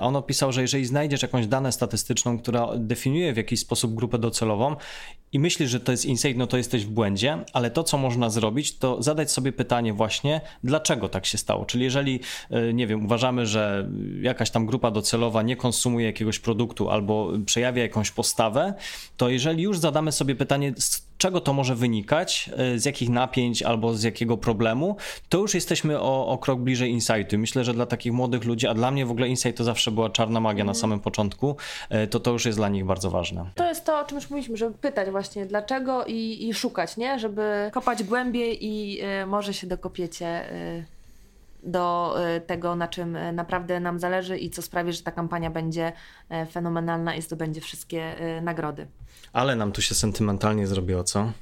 On 0.00 0.16
opisał, 0.16 0.52
że 0.52 0.62
jeżeli 0.62 0.86
znajdziesz 0.86 1.22
jakąś 1.22 1.46
dane 1.46 1.72
statystyczną, 1.72 2.38
która 2.38 2.68
definiuje 2.76 3.32
w 3.32 3.36
jakiś 3.36 3.60
sposób 3.60 3.94
grupę 3.94 4.18
docelową 4.18 4.76
i 5.32 5.38
myślisz, 5.38 5.70
że 5.70 5.80
to 5.80 5.92
jest 5.92 6.04
insight, 6.04 6.38
no 6.38 6.46
to 6.46 6.56
jesteś 6.56 6.84
w 6.84 6.90
błędzie, 6.90 7.44
ale 7.52 7.70
to, 7.70 7.84
co 7.84 7.98
można 7.98 8.30
zrobić, 8.30 8.57
to 8.64 9.02
zadać 9.02 9.30
sobie 9.32 9.52
pytanie 9.52 9.92
właśnie, 9.92 10.40
dlaczego 10.64 11.08
tak 11.08 11.26
się 11.26 11.38
stało. 11.38 11.64
Czyli 11.64 11.84
jeżeli, 11.84 12.20
e, 12.50 12.72
nie 12.72 12.86
wiem, 12.86 13.04
uważamy, 13.04 13.46
że 13.46 13.88
jakaś 14.20 14.50
tam 14.50 14.66
grupa 14.66 14.90
docelowa 14.90 15.42
nie 15.42 15.56
konsumuje 15.56 16.06
jakiegoś 16.06 16.38
produktu 16.38 16.90
albo 16.90 17.32
przejawia 17.46 17.82
jakąś 17.82 18.10
postawę, 18.10 18.74
to 19.16 19.28
jeżeli 19.28 19.62
już 19.62 19.78
zadamy 19.78 20.12
sobie 20.12 20.34
pytanie, 20.34 20.74
czego 21.18 21.40
to 21.40 21.52
może 21.52 21.74
wynikać, 21.74 22.50
e, 22.56 22.78
z 22.78 22.84
jakich 22.84 23.08
napięć 23.08 23.62
albo 23.62 23.94
z 23.94 24.02
jakiego 24.02 24.36
problemu, 24.36 24.96
to 25.28 25.38
już 25.38 25.54
jesteśmy 25.54 26.00
o, 26.00 26.26
o 26.28 26.38
krok 26.38 26.60
bliżej 26.60 26.90
insightu. 26.90 27.38
Myślę, 27.38 27.64
że 27.64 27.74
dla 27.74 27.86
takich 27.86 28.12
młodych 28.12 28.44
ludzi, 28.44 28.66
a 28.66 28.74
dla 28.74 28.90
mnie 28.90 29.06
w 29.06 29.10
ogóle 29.10 29.28
insight 29.28 29.56
to 29.58 29.64
zawsze 29.64 29.90
była 29.90 30.10
czarna 30.10 30.40
magia 30.40 30.64
na 30.64 30.70
mhm. 30.70 30.80
samym 30.80 31.00
początku, 31.00 31.56
e, 31.90 32.06
to 32.06 32.20
to 32.20 32.30
już 32.30 32.46
jest 32.46 32.58
dla 32.58 32.68
nich 32.68 32.84
bardzo 32.84 33.10
ważne. 33.10 33.50
To 33.54 33.68
jest 33.68 33.84
to, 33.84 34.00
o 34.00 34.04
czym 34.04 34.16
już 34.16 34.30
mówiliśmy, 34.30 34.56
żeby 34.56 34.78
pytać 34.78 35.10
właśnie 35.10 35.46
dlaczego 35.46 36.04
i, 36.04 36.48
i 36.48 36.54
szukać, 36.54 36.96
nie? 36.96 37.18
Żeby 37.18 37.70
kopać 37.72 38.02
głębiej 38.02 38.66
i 38.66 39.00
y, 39.22 39.26
może 39.26 39.54
się 39.54 39.66
dokopiecie. 39.66 40.52
Y, 40.52 40.97
do 41.62 42.16
tego, 42.46 42.76
na 42.76 42.88
czym 42.88 43.18
naprawdę 43.32 43.80
nam 43.80 43.98
zależy 43.98 44.38
i 44.38 44.50
co 44.50 44.62
sprawi, 44.62 44.92
że 44.92 45.02
ta 45.02 45.12
kampania 45.12 45.50
będzie 45.50 45.92
fenomenalna 46.50 47.14
i 47.14 47.22
zdobędzie 47.22 47.60
wszystkie 47.60 48.14
nagrody. 48.42 48.86
Ale 49.32 49.56
nam 49.56 49.72
tu 49.72 49.82
się 49.82 49.94
sentymentalnie 49.94 50.66
zrobiło, 50.66 51.04
co? 51.04 51.32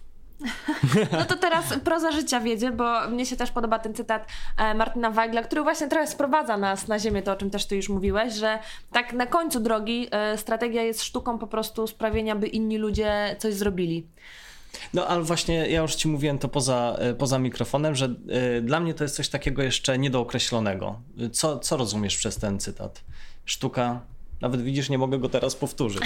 No 1.12 1.24
to 1.24 1.36
teraz 1.36 1.64
proza 1.84 2.12
życia 2.12 2.40
wiedzie, 2.40 2.70
bo 2.70 3.08
mnie 3.08 3.26
się 3.26 3.36
też 3.36 3.50
podoba 3.50 3.78
ten 3.78 3.94
cytat 3.94 4.26
e, 4.58 4.74
Martina 4.74 5.10
Weigla, 5.10 5.42
który 5.42 5.62
właśnie 5.62 5.88
trochę 5.88 6.06
sprowadza 6.06 6.56
nas 6.56 6.88
na 6.88 6.98
ziemię, 6.98 7.22
to 7.22 7.32
o 7.32 7.36
czym 7.36 7.50
też 7.50 7.66
ty 7.66 7.76
już 7.76 7.88
mówiłeś, 7.88 8.34
że 8.34 8.58
tak 8.92 9.12
na 9.12 9.26
końcu 9.26 9.60
drogi 9.60 10.08
e, 10.10 10.38
strategia 10.38 10.82
jest 10.82 11.02
sztuką 11.02 11.38
po 11.38 11.46
prostu 11.46 11.86
sprawienia, 11.86 12.36
by 12.36 12.46
inni 12.46 12.78
ludzie 12.78 13.36
coś 13.38 13.54
zrobili. 13.54 14.06
No 14.94 15.06
ale 15.06 15.22
właśnie 15.22 15.54
ja 15.54 15.82
już 15.82 15.94
ci 15.94 16.08
mówiłem 16.08 16.38
to 16.38 16.48
poza, 16.48 16.96
e, 16.98 17.14
poza 17.14 17.38
mikrofonem, 17.38 17.94
że 17.94 18.14
dla 18.62 18.80
mnie 18.80 18.94
to 18.94 19.04
jest 19.04 19.16
coś 19.16 19.28
takiego 19.28 19.62
jeszcze 19.62 19.98
niedookreślonego. 19.98 21.00
Co, 21.32 21.58
co 21.58 21.76
rozumiesz 21.76 22.16
przez 22.16 22.36
ten 22.36 22.60
cytat? 22.60 23.04
Sztuka 23.44 24.00
nawet 24.40 24.62
widzisz, 24.62 24.90
nie 24.90 24.98
mogę 24.98 25.18
go 25.18 25.28
teraz 25.28 25.56
powtórzyć. 25.56 26.02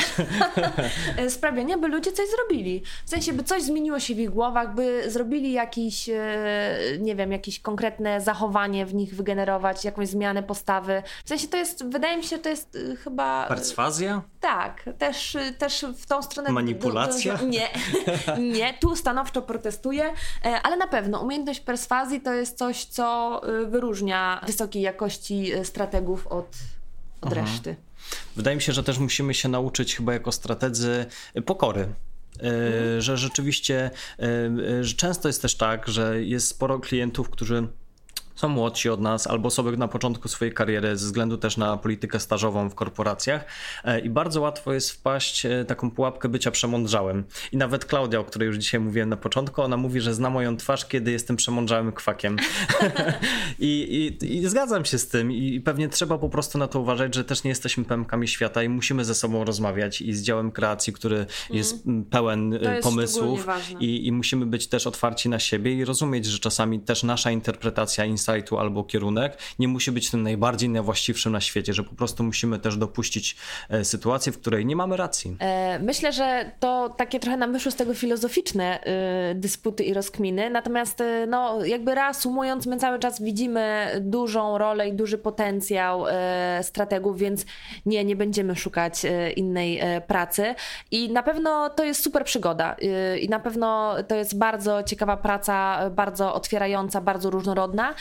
Sprawienie, 1.28 1.78
by 1.78 1.88
ludzie 1.88 2.12
coś 2.12 2.26
zrobili. 2.30 2.82
W 3.06 3.10
sensie, 3.10 3.32
by 3.32 3.42
coś 3.42 3.62
zmieniło 3.62 4.00
się 4.00 4.14
w 4.14 4.18
ich 4.18 4.30
głowach, 4.30 4.74
by 4.74 5.10
zrobili 5.10 5.52
jakiś, 5.52 6.08
e, 6.08 6.18
nie 6.98 7.16
wiem, 7.16 7.32
jakieś 7.32 7.60
konkretne 7.60 8.20
zachowanie 8.20 8.86
w 8.86 8.94
nich 8.94 9.14
wygenerować, 9.14 9.84
jakąś 9.84 10.08
zmianę 10.08 10.42
postawy. 10.42 11.02
W 11.24 11.28
sensie 11.28 11.48
to 11.48 11.56
jest, 11.56 11.84
wydaje 11.84 12.16
mi 12.16 12.24
się, 12.24 12.38
to 12.38 12.48
jest 12.48 12.76
e, 12.92 12.96
chyba... 12.96 13.46
Perswazja? 13.46 14.22
Tak, 14.40 14.84
też, 14.98 15.36
też 15.58 15.86
w 15.96 16.06
tą 16.06 16.22
stronę... 16.22 16.52
Manipulacja? 16.52 17.38
Nie, 17.42 17.68
nie, 18.58 18.74
tu 18.74 18.96
stanowczo 18.96 19.42
protestuję, 19.42 20.04
e, 20.44 20.62
ale 20.62 20.76
na 20.76 20.86
pewno 20.86 21.20
umiejętność 21.20 21.60
perswazji 21.60 22.20
to 22.20 22.32
jest 22.32 22.58
coś, 22.58 22.84
co 22.84 23.40
wyróżnia 23.66 24.40
wysokiej 24.46 24.82
jakości 24.82 25.52
strategów 25.64 26.26
od, 26.26 26.56
od 27.20 27.32
reszty. 27.32 27.76
Wydaje 28.36 28.56
mi 28.56 28.62
się, 28.62 28.72
że 28.72 28.82
też 28.82 28.98
musimy 28.98 29.34
się 29.34 29.48
nauczyć 29.48 29.96
chyba 29.96 30.12
jako 30.12 30.32
strategzy 30.32 31.06
pokory. 31.46 31.88
Mm. 32.38 33.00
Że 33.00 33.16
rzeczywiście, 33.16 33.90
e, 34.18 34.84
że 34.84 34.94
często 34.94 35.28
jest 35.28 35.42
też 35.42 35.54
tak, 35.54 35.88
że 35.88 36.22
jest 36.24 36.48
sporo 36.48 36.78
klientów, 36.78 37.30
którzy 37.30 37.68
są 38.40 38.48
młodsi 38.48 38.88
od 38.88 39.00
nas 39.00 39.26
albo 39.26 39.46
osoby 39.46 39.76
na 39.76 39.88
początku 39.88 40.28
swojej 40.28 40.54
kariery 40.54 40.96
ze 40.96 41.06
względu 41.06 41.38
też 41.38 41.56
na 41.56 41.76
politykę 41.76 42.20
stażową 42.20 42.70
w 42.70 42.74
korporacjach 42.74 43.44
e, 43.84 44.00
i 44.00 44.10
bardzo 44.10 44.40
łatwo 44.40 44.72
jest 44.72 44.90
wpaść 44.90 45.46
e, 45.46 45.64
taką 45.64 45.90
pułapkę 45.90 46.28
bycia 46.28 46.50
przemądrzałym. 46.50 47.24
I 47.52 47.56
nawet 47.56 47.84
Klaudia, 47.84 48.20
o 48.20 48.24
której 48.24 48.46
już 48.46 48.56
dzisiaj 48.56 48.80
mówiłem 48.80 49.08
na 49.08 49.16
początku, 49.16 49.62
ona 49.62 49.76
mówi, 49.76 50.00
że 50.00 50.14
zna 50.14 50.30
moją 50.30 50.56
twarz, 50.56 50.86
kiedy 50.86 51.10
jestem 51.10 51.36
przemądrzałym 51.36 51.92
kwakiem. 51.92 52.36
I, 53.58 54.16
i, 54.22 54.36
I, 54.36 54.48
zgadzam 54.48 54.84
się 54.84 54.98
z 54.98 55.08
tym 55.08 55.32
i 55.32 55.60
pewnie 55.60 55.88
trzeba 55.88 56.18
po 56.18 56.28
prostu 56.28 56.58
na 56.58 56.68
to 56.68 56.80
uważać, 56.80 57.14
że 57.14 57.24
też 57.24 57.44
nie 57.44 57.48
jesteśmy 57.48 57.84
pępkami 57.84 58.28
świata 58.28 58.62
i 58.62 58.68
musimy 58.68 59.04
ze 59.04 59.14
sobą 59.14 59.44
rozmawiać 59.44 60.00
i 60.00 60.14
z 60.14 60.22
działem 60.22 60.50
kreacji, 60.50 60.92
który 60.92 61.16
mm. 61.16 61.28
jest 61.50 61.84
pełen 62.10 62.54
e, 62.54 62.74
jest 62.74 62.88
pomysłów 62.88 63.46
i, 63.80 64.06
i 64.06 64.12
musimy 64.12 64.46
być 64.46 64.66
też 64.66 64.86
otwarci 64.86 65.28
na 65.28 65.38
siebie 65.38 65.74
i 65.74 65.84
rozumieć, 65.84 66.26
że 66.26 66.38
czasami 66.38 66.80
też 66.80 67.02
nasza 67.02 67.30
interpretacja, 67.30 68.04
insight 68.04 68.29
sajtu 68.30 68.58
albo 68.58 68.84
kierunek 68.84 69.38
nie 69.58 69.68
musi 69.68 69.92
być 69.92 70.10
tym 70.10 70.22
najbardziej 70.22 70.68
najwłaściwszym 70.68 71.32
na 71.32 71.40
świecie, 71.40 71.72
że 71.72 71.82
po 71.82 71.94
prostu 71.94 72.24
musimy 72.24 72.58
też 72.58 72.76
dopuścić 72.76 73.36
e, 73.68 73.84
sytuację, 73.84 74.32
w 74.32 74.38
której 74.40 74.66
nie 74.66 74.76
mamy 74.76 74.96
racji. 74.96 75.36
E, 75.38 75.78
myślę, 75.78 76.12
że 76.12 76.50
to 76.60 76.94
takie 76.96 77.20
trochę 77.20 77.36
nam 77.36 77.52
wyszło 77.52 77.72
z 77.72 77.76
tego 77.76 77.94
filozoficzne 77.94 78.80
y, 79.32 79.34
dysputy 79.34 79.84
i 79.84 79.94
rozkminy, 79.94 80.50
natomiast 80.50 81.00
y, 81.00 81.26
no, 81.28 81.64
jakby 81.64 81.94
reasumując, 81.94 82.66
my 82.66 82.76
cały 82.76 82.98
czas 82.98 83.22
widzimy 83.22 83.90
dużą 84.00 84.58
rolę 84.58 84.88
i 84.88 84.92
duży 84.92 85.18
potencjał 85.18 86.06
y, 86.06 86.10
strategów, 86.62 87.18
więc 87.18 87.44
nie, 87.86 88.04
nie 88.04 88.16
będziemy 88.16 88.56
szukać 88.56 89.02
innej 89.36 89.80
pracy. 90.06 90.54
I 90.90 91.12
na 91.12 91.22
pewno 91.22 91.70
to 91.70 91.84
jest 91.84 92.02
super 92.02 92.24
przygoda 92.24 92.76
i 93.20 93.28
na 93.28 93.40
pewno 93.40 93.96
to 94.08 94.14
jest 94.14 94.38
bardzo 94.38 94.82
ciekawa 94.82 95.16
praca, 95.16 95.90
bardzo 95.90 96.34
otwierająca, 96.34 97.00
bardzo 97.00 97.30
różnorodna, 97.30 97.80
E, 97.90 97.94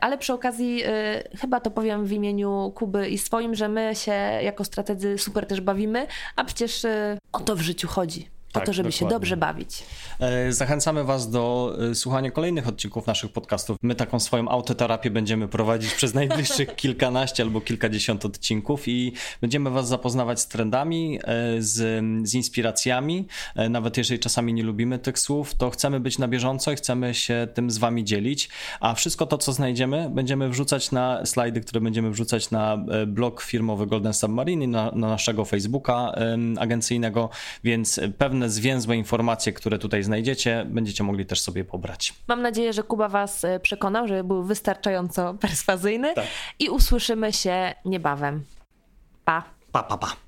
ale 0.00 0.18
przy 0.18 0.32
okazji 0.32 0.82
e, 0.84 1.22
chyba 1.36 1.60
to 1.60 1.70
powiem 1.70 2.06
w 2.06 2.12
imieniu 2.12 2.72
Kuby 2.74 3.08
i 3.08 3.18
swoim, 3.18 3.54
że 3.54 3.68
my 3.68 3.94
się 3.94 4.12
jako 4.42 4.64
strategzy 4.64 5.18
super 5.18 5.46
też 5.46 5.60
bawimy, 5.60 6.06
a 6.36 6.44
przecież 6.44 6.84
e, 6.84 7.18
o 7.32 7.40
to 7.40 7.56
w 7.56 7.60
życiu 7.60 7.88
chodzi 7.88 8.33
po 8.54 8.60
tak, 8.60 8.66
to, 8.66 8.72
żeby 8.72 8.88
dokładnie. 8.88 9.08
się 9.08 9.14
dobrze 9.14 9.36
bawić. 9.36 9.82
E, 10.20 10.52
zachęcamy 10.52 11.04
Was 11.04 11.30
do 11.30 11.76
e, 11.90 11.94
słuchania 11.94 12.30
kolejnych 12.30 12.68
odcinków 12.68 13.06
naszych 13.06 13.32
podcastów. 13.32 13.76
My 13.82 13.94
taką 13.94 14.20
swoją 14.20 14.48
autoterapię 14.48 15.10
będziemy 15.10 15.48
prowadzić 15.48 15.94
przez 15.94 16.14
najbliższych 16.20 16.76
kilkanaście 16.76 17.42
albo 17.42 17.60
kilkadziesiąt 17.60 18.24
odcinków 18.24 18.88
i 18.88 19.12
będziemy 19.40 19.70
Was 19.70 19.88
zapoznawać 19.88 20.40
z 20.40 20.48
trendami, 20.48 21.18
e, 21.24 21.62
z, 21.62 22.04
z 22.28 22.34
inspiracjami. 22.34 23.26
Nawet 23.70 23.96
jeżeli 23.96 24.20
czasami 24.20 24.54
nie 24.54 24.62
lubimy 24.62 24.98
tych 24.98 25.18
słów, 25.18 25.54
to 25.54 25.70
chcemy 25.70 26.00
być 26.00 26.18
na 26.18 26.28
bieżąco 26.28 26.72
i 26.72 26.76
chcemy 26.76 27.14
się 27.14 27.48
tym 27.54 27.70
z 27.70 27.78
Wami 27.78 28.04
dzielić. 28.04 28.48
A 28.80 28.94
wszystko 28.94 29.26
to, 29.26 29.38
co 29.38 29.52
znajdziemy, 29.52 30.10
będziemy 30.10 30.48
wrzucać 30.48 30.92
na 30.92 31.26
slajdy, 31.26 31.60
które 31.60 31.80
będziemy 31.80 32.10
wrzucać 32.10 32.50
na 32.50 32.84
blog 33.06 33.42
firmowy 33.42 33.86
Golden 33.86 34.14
Submarine 34.14 34.64
i 34.64 34.68
na, 34.68 34.90
na 34.90 35.08
naszego 35.08 35.44
Facebooka 35.44 36.12
agencyjnego, 36.58 37.30
więc 37.64 38.00
pewne 38.18 38.43
pewne 38.44 38.50
zwięzłe 38.50 38.96
informacje, 38.96 39.52
które 39.52 39.78
tutaj 39.78 40.02
znajdziecie, 40.02 40.66
będziecie 40.68 41.04
mogli 41.04 41.26
też 41.26 41.40
sobie 41.40 41.64
pobrać. 41.64 42.14
Mam 42.28 42.42
nadzieję, 42.42 42.72
że 42.72 42.82
Kuba 42.82 43.08
Was 43.08 43.44
e, 43.44 43.60
przekonał, 43.60 44.08
że 44.08 44.24
był 44.24 44.44
wystarczająco 44.44 45.34
perswazyjny 45.40 46.14
tak. 46.14 46.24
i 46.58 46.68
usłyszymy 46.68 47.32
się 47.32 47.74
niebawem. 47.84 48.44
Pa. 49.24 49.42
Pa, 49.72 49.82
pa, 49.82 49.98
pa. 49.98 50.23